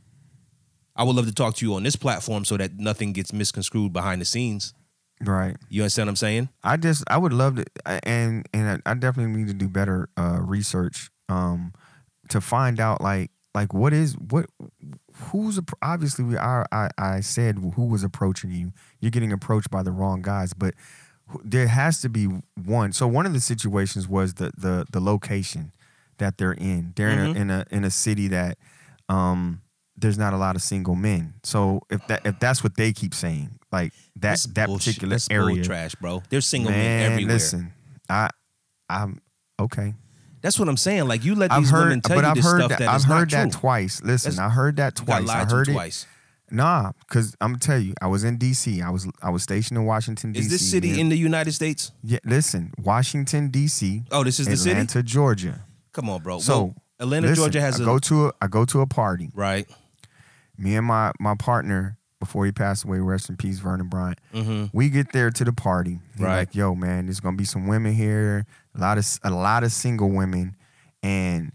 [0.96, 3.92] I would love to talk to you on this platform so that nothing gets misconstrued
[3.94, 4.74] behind the scenes.
[5.22, 5.56] Right.
[5.70, 6.50] You understand what I'm saying?
[6.64, 7.66] I just I would love to
[8.08, 11.74] and and I, I definitely need to do better uh research um
[12.30, 14.46] to find out like like what is what
[15.16, 18.74] who's obviously we are I, I said who was approaching you.
[19.00, 20.74] You're getting approached by the wrong guys but
[21.44, 22.26] there has to be
[22.64, 22.92] one.
[22.94, 25.72] So one of the situations was the the the location
[26.18, 26.94] that they're in.
[26.96, 28.58] They're in, a, in a in a city that
[29.10, 29.62] um
[29.98, 31.36] there's not a lot of single men.
[31.44, 34.96] So if that if that's what they keep saying like that That's that bullshit.
[34.96, 35.64] particular That's area.
[35.64, 36.22] trash, bro.
[36.30, 37.34] There's single men everywhere.
[37.34, 37.74] listen
[38.08, 38.30] i
[38.88, 39.20] i'm
[39.60, 39.96] okay
[40.46, 41.08] That's what I'm saying.
[41.08, 42.80] Like you let I've these women tell but you I've this heard stuff that.
[42.80, 43.60] that I've heard that true.
[43.62, 44.04] twice.
[44.04, 45.28] Listen, That's- I heard that twice.
[45.28, 46.06] I heard it twice.
[46.52, 48.80] Nah, because I'm gonna tell you, I was in D.C.
[48.84, 50.46] I was I was stationed in Washington D.C.
[50.46, 51.00] Is this city man.
[51.00, 51.92] in the United States?
[52.04, 54.04] Yeah, listen, Washington D.C.
[54.12, 54.70] Oh, this is the city.
[54.74, 55.66] Atlanta, Georgia.
[55.94, 56.38] Come on, bro.
[56.38, 58.86] So Well, Atlanta, listen, Georgia has I a go to a I go to a
[58.86, 59.32] party.
[59.34, 59.68] right.
[60.60, 64.20] Me and my my partner before he passed away, rest in peace, Vernon Bryant.
[64.34, 64.66] Mm-hmm.
[64.78, 66.00] We get there to the party.
[66.14, 66.38] He's Right.
[66.40, 68.46] Like, yo, man, there's gonna be some women here,
[68.76, 70.56] a lot of a lot of single women,
[71.04, 71.52] and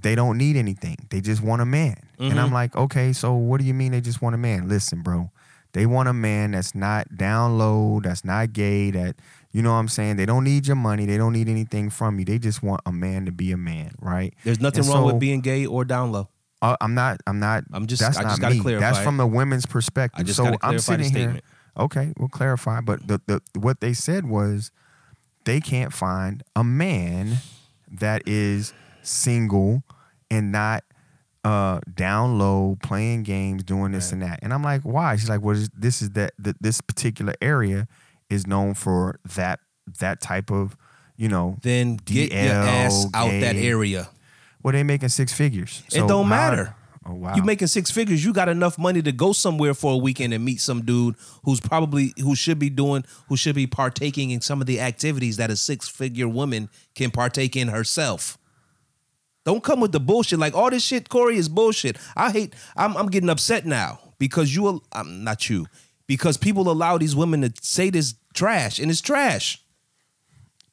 [0.00, 0.96] they don't need anything.
[1.10, 1.96] They just want a man.
[2.18, 2.38] And Mm-hmm.
[2.38, 4.68] I'm like, okay, so what do you mean they just want a man?
[4.68, 5.30] Listen, bro,
[5.72, 9.16] they want a man that's not down low, that's not gay, that
[9.52, 10.16] you know what I'm saying.
[10.16, 11.06] They don't need your money.
[11.06, 12.24] They don't need anything from you.
[12.24, 14.34] They just want a man to be a man, right?
[14.44, 16.28] There's nothing And wrong so- with being gay or down low.
[16.62, 17.20] Uh, I'm not.
[17.26, 17.64] I'm not.
[17.72, 18.60] I'm just- That's I not just gotta me.
[18.60, 20.20] clarify That's from the women's perspective.
[20.20, 21.28] I just so gotta I'm clarify the sitting here.
[21.30, 21.44] statement.
[21.78, 22.80] Okay, we'll clarify.
[22.80, 24.72] But the, the what they said was
[25.44, 27.36] they can't find a man
[27.90, 29.82] that is single
[30.30, 30.84] and not
[31.44, 35.40] uh down low playing games doing this and that and i'm like why she's like
[35.40, 37.86] well this- this is that that this particular area
[38.28, 39.60] is known for that
[40.00, 40.76] that type of
[41.16, 43.68] you know Then get your DL, ass out that gay.
[43.68, 44.08] area.
[44.62, 46.74] Well they making six figures It don't how- matter.
[47.06, 49.96] oh wow You making six figures, you got enough money to go somewhere for a
[49.96, 54.30] weekend and meet some dude who's probably who should be doing who should be partaking
[54.30, 58.36] in some of the activities that a six figure woman can partake in herself.
[59.44, 60.38] Don't come with the bullshit.
[60.38, 61.96] Like all this shit, Cory, is bullshit.
[62.16, 62.54] I hate.
[62.76, 64.82] I'm I'm getting upset now because you.
[64.92, 65.66] I'm not you
[66.06, 69.62] because people allow these women to say this trash and it's trash.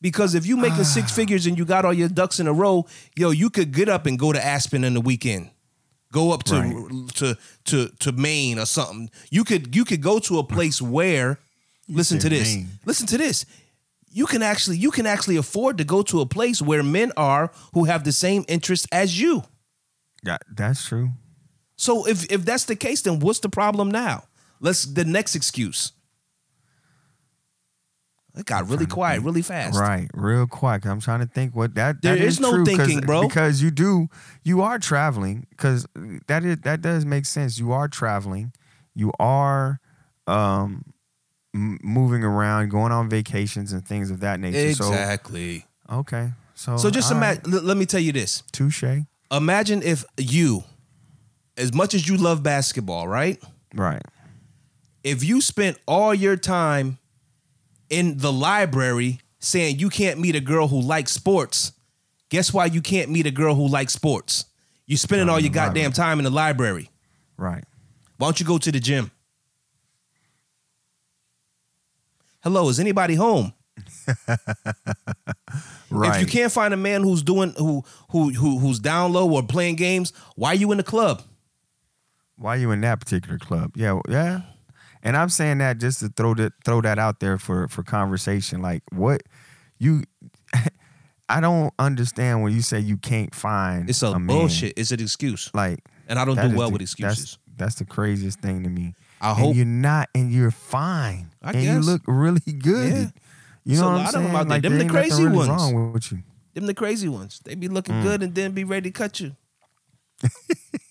[0.05, 1.15] Because if you making six ah.
[1.15, 2.85] figures and you got all your ducks in a row,
[3.15, 5.49] yo, you could get up and go to Aspen in the weekend.
[6.11, 7.09] Go up to Right.
[7.15, 9.09] to to to Maine or something.
[9.31, 11.39] You could you could go to a place where
[11.87, 12.53] listen to this.
[12.53, 12.67] Maine.
[12.85, 13.47] Listen to this.
[14.11, 17.51] You can actually you can actually afford to go to a place where men are
[17.73, 19.43] who have the same interests as you.
[20.23, 21.13] Yeah, that's true.
[21.77, 24.25] So if if that's the case, then what's the problem now?
[24.59, 25.93] Let's the next excuse.
[28.38, 29.79] It got really quiet, really fast.
[29.79, 30.86] Right, real quiet.
[30.86, 32.01] I'm trying to think what that.
[32.01, 33.27] There that is no true 'cause- thinking, bro.
[33.27, 34.07] Because you do,
[34.43, 35.47] you are traveling.
[35.51, 35.88] Because
[36.27, 37.57] that is that does make sense.
[37.57, 38.51] You are traveling.
[38.93, 39.79] You are
[40.27, 40.83] um,
[41.53, 44.57] moving around, going on vacations and things of that nature.
[44.57, 45.65] Exactly.
[45.89, 47.51] So okay, so So just imagine.
[47.51, 47.63] right.
[47.63, 48.43] Let me tell you this.
[48.51, 48.83] touche.
[49.31, 50.63] Imagine if you,
[51.57, 53.41] as much as you love basketball, right?
[53.73, 54.01] Right.
[55.03, 56.97] If you spent all your time
[57.89, 61.71] in the library saying you can't meet a girl who likes sports,
[62.29, 64.45] guess why you can't meet a girl who likes sports?
[64.86, 65.93] You're spending all your goddamn library.
[65.93, 66.89] time in the library.
[67.38, 67.63] Right.
[68.17, 69.11] Why don't you go to the gym?
[72.43, 73.53] Hello, is anybody home?
[74.07, 74.15] Right.
[76.15, 79.41] If you can't find a man who's doing who who who who's down low or
[79.43, 81.23] playing games, why are you in the club?
[82.36, 83.71] Why are you in that particular club?
[83.75, 84.41] Yeah, yeah.
[85.05, 88.61] And I'm saying that just to throw that throw that out there for for conversation.
[88.61, 89.21] Like what
[89.79, 90.03] you
[91.29, 94.27] I don't understand when you say you can't find It's a, man.
[94.27, 94.73] bullshit.
[94.75, 97.17] It's an excuse, Like and I don't do well the- with excuses.
[97.17, 98.93] That's, that's the craziest thing to me.
[99.21, 102.93] I and hope- you're not, and you're fine, I and you look really good.
[102.93, 103.09] Yeah.
[103.63, 104.47] You know a what lot I'm of them saying?
[104.49, 105.49] Like, Them the crazy really ones.
[105.49, 106.19] Wrong with you?
[106.53, 107.41] Them the crazy ones.
[107.43, 108.03] They be looking Mm.
[108.03, 109.35] good and then be ready to cut you.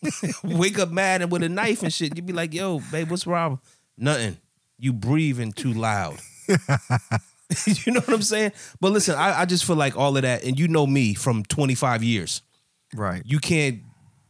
[0.44, 2.16] Wake up mad and with a knife and shit.
[2.16, 3.60] You be like, yo, babe, what's wrong?
[3.96, 4.36] Nothing.
[4.78, 6.18] You breathing too loud.
[6.48, 8.52] you know what I'm saying?
[8.80, 11.44] But listen, I, I just feel like all of that, and you know me from
[11.44, 12.42] 25 years.
[12.94, 13.22] Right.
[13.24, 13.80] You can't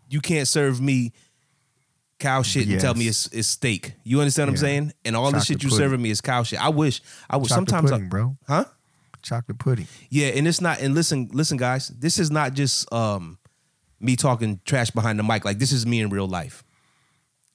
[0.09, 1.13] you can't serve me
[2.19, 3.95] cow shit and tell me it's, it's steak.
[4.05, 4.61] You understand what I'm Yeah.
[4.61, 4.93] saying?
[5.05, 5.85] And all the Chocolate shit you pudding.
[5.85, 6.63] serving me is cow shit.
[6.63, 8.37] I wish I would Chocolate sometimes pudding, I, bro.
[8.47, 8.65] huh?
[9.23, 9.89] Chocolate pudding.
[10.11, 10.81] Yeah, and it's not.
[10.81, 13.39] And listen, listen, guys, this is not just um
[14.01, 15.45] me talking trash behind the mic.
[15.45, 16.63] Like this is me in real life.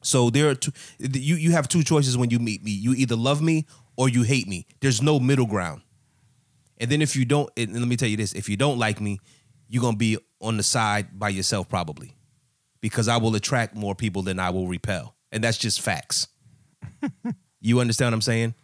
[0.02, 0.72] So there are two.
[1.00, 2.72] You you have two choices when you meet me.
[2.72, 3.66] You either love me
[3.98, 4.66] or you hate me.
[4.80, 5.82] There's no middle ground.
[6.78, 9.02] And then if you don't, and let me tell you this: if you don't like
[9.02, 9.20] me,
[9.68, 12.16] you're gonna be on the side by yourself probably,
[12.82, 16.28] because I will attract more people than I will repel, and that's just facts.
[17.62, 18.56] you understand what I'm saying?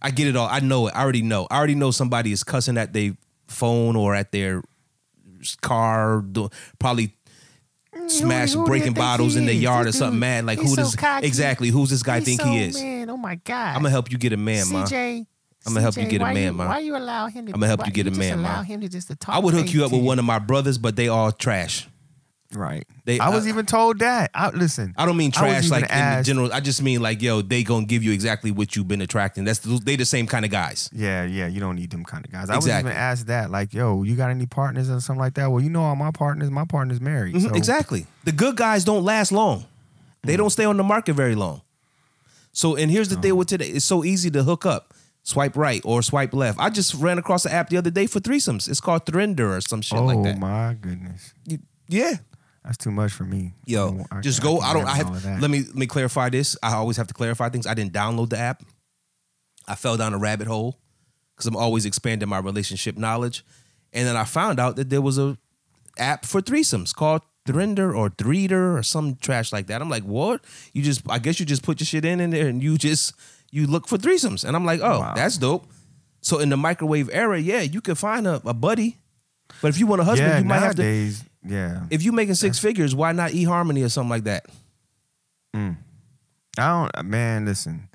[0.00, 0.48] I get it all.
[0.50, 0.94] I know it.
[0.94, 1.46] I already know.
[1.50, 3.16] I already know somebody is cussing at their
[3.48, 4.62] phone or at their
[5.60, 6.24] car,
[6.78, 7.14] probably
[8.08, 10.44] smash who do you breaking bottles in the yard or something mad.
[10.44, 12.80] Like who does exactly who's this guy think he is?
[12.80, 13.76] Man, oh my god.
[13.76, 14.84] I'm gonna help you get a man, ma.
[14.84, 15.26] CJ.
[15.66, 16.68] I'ma help you get a man, you, ma.
[16.68, 17.54] Why you allow him to?
[17.54, 18.52] I'ma help why you get a man, ma.
[18.52, 19.34] Allow him to just to talk.
[19.34, 21.88] I would hook you up with one of my brothers, but they all trash.
[22.54, 22.86] Right.
[23.04, 24.30] They- I was I- even told that.
[24.34, 24.94] I listen.
[24.96, 26.52] I don't mean trash like in asked- general.
[26.52, 29.44] I just mean like, yo, they gonna give you exactly what you've been attracting.
[29.44, 30.88] That's they the same kind of guys.
[30.92, 32.48] Yeah, yeah, you don't need them kind of guys.
[32.50, 35.50] I was even asked that, like, yo, you got any partners or something like that?
[35.50, 36.50] Well, you know all my partners.
[36.50, 37.34] My partner's married.
[37.34, 38.06] Mhm, so- Exactly.
[38.24, 39.64] The good guys don't last long.
[40.22, 41.60] They don't stay on the market very long.
[42.52, 44.94] So, and here's the thing with today: it's so easy to hook up.
[45.26, 46.58] Swipe right or swipe left.
[46.60, 48.68] I just ran across the app the other day for threesomes.
[48.68, 50.36] It's called Thrinder or some shit Oh like that.
[50.36, 52.16] Oh my goodness, You- yeah.
[52.64, 53.52] That's too much for me.
[53.66, 54.58] Yo, I- just I go.
[54.60, 54.86] can't I don't.
[54.86, 55.40] I handle all of have.
[55.40, 56.56] Let me let me clarify this.
[56.62, 57.66] I always have to clarify things.
[57.66, 58.62] I didn't download the app.
[59.66, 60.78] I fell down a rabbit hole
[61.34, 63.44] because I'm always expanding my relationship knowledge,
[63.92, 65.36] and then I found out that there was a
[65.98, 69.80] app for threesomes called Thrinder or Threeder or some trash like that.
[69.82, 70.42] I'm like, what?
[70.72, 71.02] You just?
[71.08, 73.14] I guess you just put your shit in in there and you just
[73.50, 75.12] you look for threesomes, and I'm like, oh, Wow.
[75.14, 75.66] that's dope.
[76.22, 78.96] So in the microwave era, yeah, you could find a, a buddy,
[79.60, 81.12] but if you want a husband, yeah, you might have to.
[81.44, 81.84] Yeah.
[81.90, 84.46] If you making six figures, why not eHarmony or something like that?
[85.54, 85.76] I
[86.56, 87.44] don't, man.
[87.44, 87.88] Listen,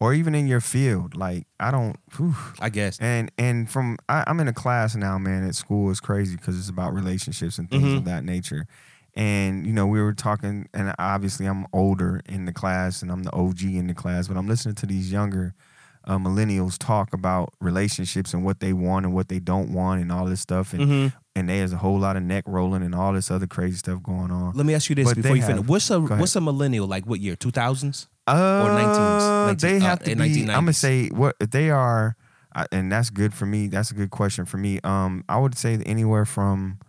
[0.00, 1.96] or even in your field, like I don't.
[2.16, 2.34] whew.
[2.60, 2.98] I guess.
[3.00, 5.46] And and from I, I'm in a class now, man.
[5.46, 7.98] At school is crazy because it's about relationships and things Mhm.
[7.98, 8.66] of that nature.
[9.14, 13.22] And you know, we were talking, and obviously I'm older in the class, and I'm
[13.22, 14.28] the OG in the class.
[14.28, 15.54] But I'm listening to these younger
[16.04, 20.12] uh, millennials talk about relationships and what they want and what they don't want, and
[20.12, 20.72] all this stuff.
[20.72, 21.12] And Mhm.
[21.36, 24.30] And there's a whole lot of neck rolling and all this other crazy stuff going
[24.32, 24.54] on.
[24.54, 25.66] Let me ask you this But before you finish.
[25.66, 27.06] What's a what's a millennial like?
[27.06, 27.36] What year?
[27.36, 28.08] Two thousands?
[28.26, 30.40] Uh, 19s, 19 they uh, have to be.
[30.42, 32.16] I'm gonna say what they are,
[32.56, 33.68] uh, and that's good for me.
[33.68, 34.80] That's a good question for me.
[34.82, 36.80] Um, I would say anywhere from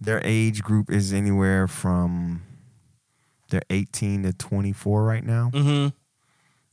[0.00, 2.42] their age group is anywhere from
[3.50, 5.88] they're 18 to 24 right now Mm-hmm.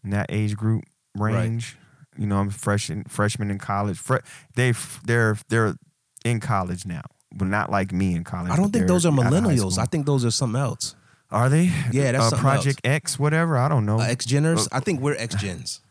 [0.04, 0.84] in that age group
[1.18, 1.78] range.
[2.18, 3.98] You know, I'm fresh in, freshman in college.
[3.98, 4.18] Fre-
[4.56, 4.74] they
[5.06, 5.76] they're they're
[6.26, 7.04] in college now,
[7.34, 8.52] but not like me in college.
[8.52, 9.78] I don't think those are out of high millennials.
[9.78, 10.96] I think those are something else.
[11.32, 11.72] are they?
[11.92, 13.58] Yeah, that's uh, something Project X, whatever.
[13.58, 14.00] I don't know.
[14.00, 14.68] Uh, X Geners.
[14.72, 15.82] I think we're X Gens.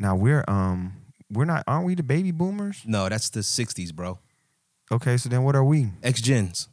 [0.00, 0.92] Now we're um
[1.28, 2.82] we're not aren't we the baby boomers?
[2.86, 4.20] No, that's the '60s, bro.
[4.92, 5.90] Okay, so then what are we?
[6.04, 6.68] X Gens.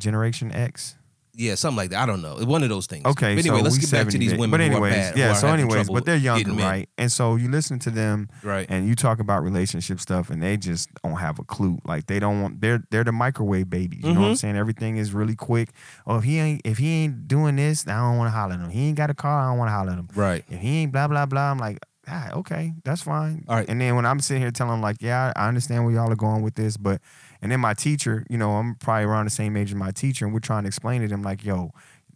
[0.00, 0.95] Generation X.
[1.38, 2.02] Yeah, something like that.
[2.02, 2.36] I don't know.
[2.46, 3.04] One of those things.
[3.04, 4.50] Okay, But anyway, so let's get back to these women.
[4.50, 5.32] But who anyways, are bad, yeah.
[5.34, 6.88] So anyways, but they're younger, right?
[6.96, 8.66] And so you listen to them, Right.
[8.70, 11.78] And you talk about relationship stuff, and they just don't have a clue.
[11.84, 12.60] Like they don't want.
[12.62, 14.02] They're they're the microwave babies.
[14.04, 14.38] You know what I'm Mhm.
[14.38, 14.56] saying?
[14.56, 15.70] Everything is really quick.
[16.06, 18.60] Oh, if he ain't if he ain't doing this, I don't want to holler at
[18.60, 18.70] him.
[18.70, 20.08] He ain't got a car, I don't want to holler at him.
[20.14, 20.42] Right.
[20.48, 21.78] If he ain't blah blah blah, I'm like,
[22.08, 23.44] ah, okay, that's fine.
[23.48, 23.68] All right.
[23.68, 26.16] And then when I'm sitting here telling them like, yeah, I understand where y'all are
[26.16, 27.00] going with this, but
[27.42, 30.24] and then my teacher, you know, I'm probably around the same age as my teacher,
[30.24, 31.72] and we're trying to explain to them like, yo,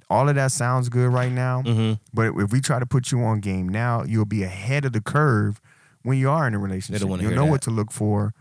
[0.08, 1.92] all of that sounds good right now, Mm-hmm.
[2.12, 5.00] but if we try to put you on game now, you'll be ahead of the
[5.00, 5.60] curve
[6.02, 7.06] when you are in a relationship.
[7.06, 7.50] You'll know that.
[7.50, 8.32] what to look for.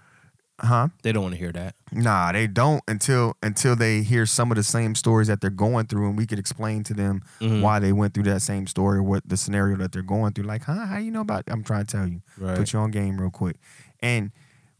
[0.62, 0.90] Huh?
[1.04, 1.76] They don't want to hear that.
[1.92, 5.88] Nah, they don't until until they hear some of the same stories that they're going
[5.88, 7.62] through, and we could explain to them Mhm.
[7.62, 10.46] why they went through that same story, or what the scenario that they're going through.
[10.46, 10.86] Like, huh?
[10.86, 11.44] How you know about?
[11.48, 12.22] I'm trying to tell you.
[12.38, 12.58] Right.
[12.58, 13.56] Put you on game real quick.
[14.02, 14.32] And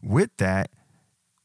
[0.02, 0.70] with that,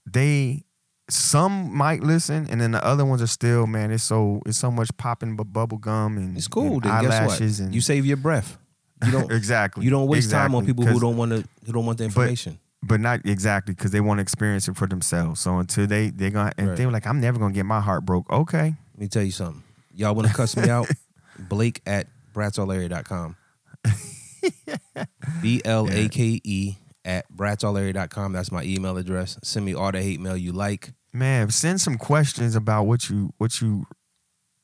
[0.06, 0.64] they
[1.10, 3.92] some might listen, and then the other ones are still, man.
[3.92, 6.78] It's so it's so much popping, but bubble gum and It's cool.
[6.78, 8.58] and eyelashes and You save your breath.
[9.06, 9.32] You don't.
[9.32, 9.84] exactly.
[9.86, 12.60] You don't waste time on people who don't want to who don't want the information.
[12.86, 15.40] But not exactly because they want to experience it for themselves.
[15.42, 16.78] So until they they gonna and Right.
[16.78, 18.30] they were like, I'm never gonna get my heart broke.
[18.32, 19.64] Okay, Let me tell you something.
[19.94, 20.88] Y'all want to cuss me out?
[21.40, 23.36] Blake at bratsallarea.com.
[25.42, 28.34] B L A K E at bratsallarea.com.
[28.34, 29.38] That's my email address.
[29.44, 30.94] Send me all the hate mail you like.
[31.14, 33.86] man, send some questions about what you what you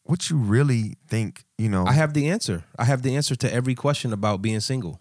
[0.03, 1.43] what you really think.
[1.57, 2.63] You know, I have the answer.
[2.77, 4.99] I have the answer to every question about being single.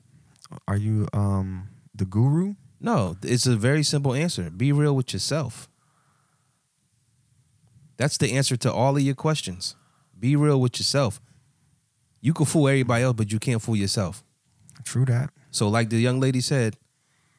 [0.68, 2.54] are you um the guru?
[2.80, 4.50] No, it's a very simple answer.
[4.50, 5.68] Be real with yourself.
[7.96, 9.76] That's the answer to all of your questions.
[10.18, 11.20] Be real with yourself.
[12.22, 14.24] You can fool everybody else, but you can't fool yourself.
[14.84, 15.30] True that.
[15.50, 16.76] So, like the young lady said,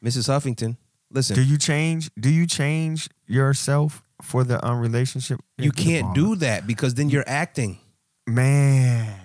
[0.04, 0.28] Mrs.
[0.28, 0.76] Huffington,
[1.10, 2.10] listen, Do you change?
[2.18, 5.40] Do you change yourself for the um, relationship?
[5.58, 7.78] you can't do that because then you're acting.
[8.26, 9.18] man,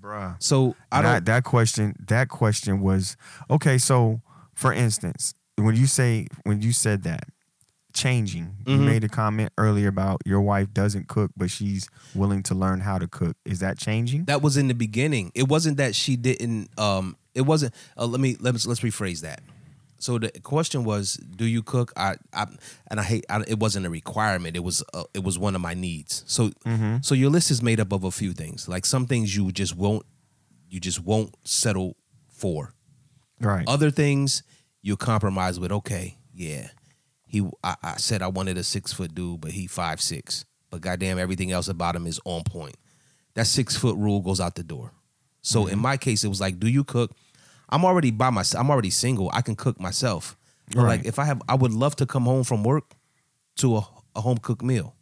[0.00, 0.36] bruh.
[0.42, 1.26] So I don't.
[1.26, 3.16] that question that question was
[3.50, 4.22] okay so
[4.54, 7.24] for instance when you say when you said that
[7.92, 8.86] changing you Mhm.
[8.86, 12.98] made a comment earlier about your wife doesn't cook but she's willing to learn how
[12.98, 15.32] to cook is that changing That was in the beginning.
[15.34, 16.68] It wasn't that she didn't.
[16.78, 17.74] Um, it wasn't.
[17.96, 19.40] Uh, let me let's let's rephrase that.
[19.98, 21.92] So the question was, do you cook?
[21.96, 22.46] I, I
[22.90, 23.26] and I hate.
[23.28, 24.56] I, it wasn't a requirement.
[24.56, 24.82] It was.
[24.94, 26.22] Uh, it was one of my needs.
[26.26, 26.98] So, Mm-hmm.
[27.02, 28.66] so your list is made up of a few things.
[28.68, 30.06] Like some things you just won't,
[30.70, 31.96] you just won't settle
[32.28, 32.72] for.
[33.40, 33.66] Right.
[33.68, 34.42] Other things
[34.82, 35.72] you compromise with.
[35.72, 36.68] Okay, yeah,
[37.26, 37.48] he.
[37.62, 40.44] I, I said I wanted a six foot dude, but he five six.
[40.70, 42.76] But goddamn, everything else about him is on point.
[43.34, 44.92] That six foot rule goes out the door.
[45.42, 45.82] So in mm-hmm.
[45.82, 47.12] my case, it was like, do you cook?
[47.68, 48.62] I'm already by myself.
[48.62, 49.30] I'm already single.
[49.32, 50.36] I can cook myself.
[50.74, 50.98] Right.
[50.98, 52.94] like, if I have, I would love to come home from work
[53.56, 54.94] to a, a home cooked meal.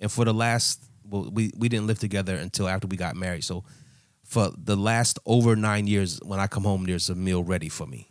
[0.00, 3.44] And for the last, well, we we didn't live together until after we got married.
[3.44, 3.64] So
[4.24, 7.86] for the last over nine years, when I come home, there's a meal ready for
[7.86, 8.09] me.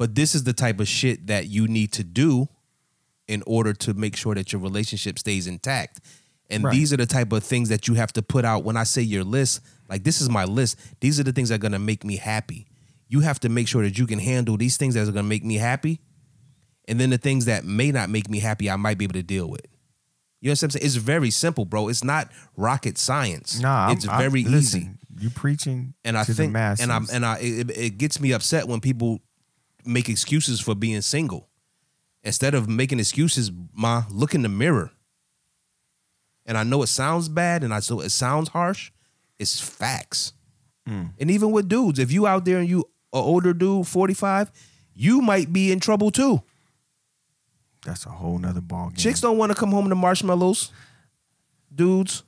[0.00, 2.48] But this is the type of shit that you need to do
[3.28, 6.00] in order to make sure that your relationship stays intact.
[6.48, 6.72] And Right.
[6.72, 8.64] these are the type of things that you have to put out.
[8.64, 10.78] When I say your list, like this is my list.
[11.00, 12.66] These are the things that are gonna make me happy.
[13.08, 15.44] You have to make sure that you can handle these things that are gonna make
[15.44, 16.00] me happy.
[16.88, 19.22] And then the things that may not make me happy, I might be able to
[19.22, 19.66] deal with.
[20.40, 20.86] You know what I'm saying?
[20.86, 21.88] It's very simple, bro.
[21.88, 23.60] It's not rocket science.
[23.60, 24.90] Nah, I'm- it's I'm- very listen, easy
[25.22, 28.66] You preaching and I to think and I'm and I it, it gets me upset
[28.66, 29.20] when people
[29.86, 31.48] make excuses for being single.
[32.22, 34.90] Instead of making excuses, ma, look in the mirror.
[36.46, 38.90] And I know it sounds bad and I so it sounds harsh.
[39.38, 40.32] It's facts.
[40.88, 41.12] Mm.
[41.18, 44.50] And even with dudes, if you out there and you a older dude, 45,
[44.94, 46.42] you might be in trouble too.
[47.84, 48.96] That's a whole nother ball game.
[48.96, 50.70] Chicks don't want to come home to marshmallows.
[51.74, 52.22] Dudes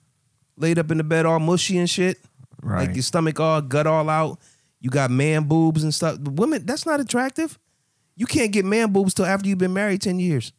[0.57, 2.19] laid up in the bed all mushy and shit.
[2.63, 2.87] right.
[2.87, 4.39] Like your stomach all gut all out.
[4.83, 6.19] You got man boobs and stuff.
[6.19, 7.59] Women, that's not attractive.
[8.17, 10.53] You can't get man boobs till after you've been married 10 years.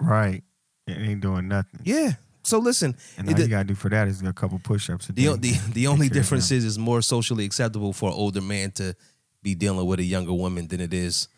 [0.00, 0.42] right.
[0.86, 1.80] It ain't doing nothing.
[1.84, 2.12] Yeah.
[2.42, 5.28] So listen, And it- all you gotta do for that is a couple push-ups the,
[5.36, 8.42] the, the only Take care of difference is it's more socially acceptable for an older
[8.42, 8.94] man to
[9.42, 11.28] be dealing with a younger woman than it is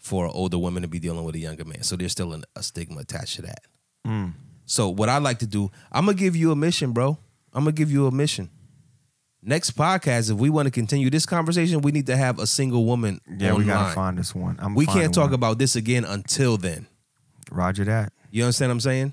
[0.00, 1.84] for an older woman to be dealing with a younger man.
[1.84, 3.60] So there's still an, a stigma attached to that.
[4.04, 4.32] Mm.
[4.64, 7.16] So what I like to do, I'm gonna give you a mission, bro.
[7.52, 8.50] I'm gonna give you a mission.
[9.48, 12.84] Next podcast, if we want to continue this conversation, we need to have a single
[12.84, 13.20] woman.
[13.38, 14.56] Yeah, we gotta find this one.
[14.58, 15.34] I'm We can't talk one.
[15.34, 16.88] about this again until then.
[17.52, 18.12] Roger that.
[18.32, 19.12] You understand what I'm saying?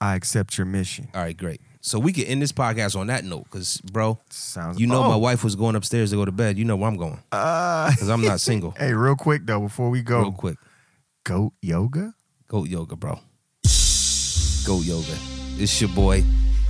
[0.00, 1.08] I accept your mission.
[1.14, 1.60] All right, great.
[1.82, 4.80] So we can end this podcast on that note, because bro, Sounds.
[4.80, 6.58] you know oh, my wife was going upstairs to go to bed.
[6.58, 8.72] You know where I'm going, Uh, because I'm not single.
[8.76, 10.56] hey, real quick though, before we go, Real quick,
[11.24, 12.14] goat yoga.
[12.48, 13.20] goat yoga, bro.
[14.66, 15.16] Goat yoga.
[15.56, 16.24] It's your boy,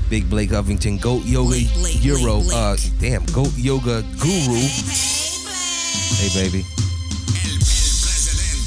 [0.09, 1.01] Big Blake Huffington.
[1.01, 2.41] Goat yoga Blake, Blake, Euro.
[2.41, 4.61] Blake, Uh, damn, goat yoga guru.
[6.19, 6.65] Hey, baby.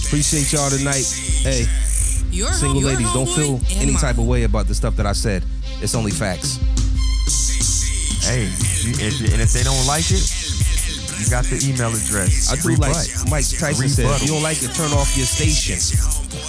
[0.06, 1.06] Appreciate y'all tonight.
[1.44, 1.66] Hey.
[2.32, 5.14] Your Single home- ladies, don't feel any type of way about the stuff that I
[5.14, 5.44] said.
[5.82, 6.60] It's only facts.
[8.24, 10.22] Hey, if, and if they don't like it,
[11.22, 12.50] you got the email address.
[12.50, 13.30] I do like Rebut.
[13.30, 14.18] Mike Tyson said, Rebuttal.
[14.18, 15.78] if you don't like it, turn off your station.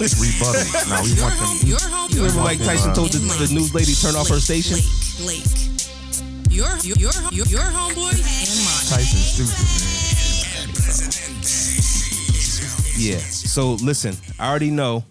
[0.01, 0.65] rebuttal.
[0.89, 1.53] No, we Your want them.
[1.69, 1.77] your
[2.09, 4.81] You remember Mike Tyson told the, the news lady turn off her station?
[5.21, 5.69] Blake, Blake.
[6.49, 8.85] Your your your your, your homeboy and mine.
[8.89, 10.73] Tyson stupid, man.
[12.97, 13.17] Yeah.
[13.21, 15.03] So listen, I already know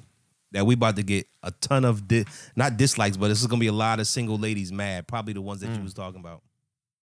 [0.52, 2.24] that we about to get a ton of di-
[2.56, 5.06] not dislikes, but this is gonna be a lot of single ladies mad.
[5.06, 5.84] Probably the ones that you mm.
[5.84, 6.42] was talking about.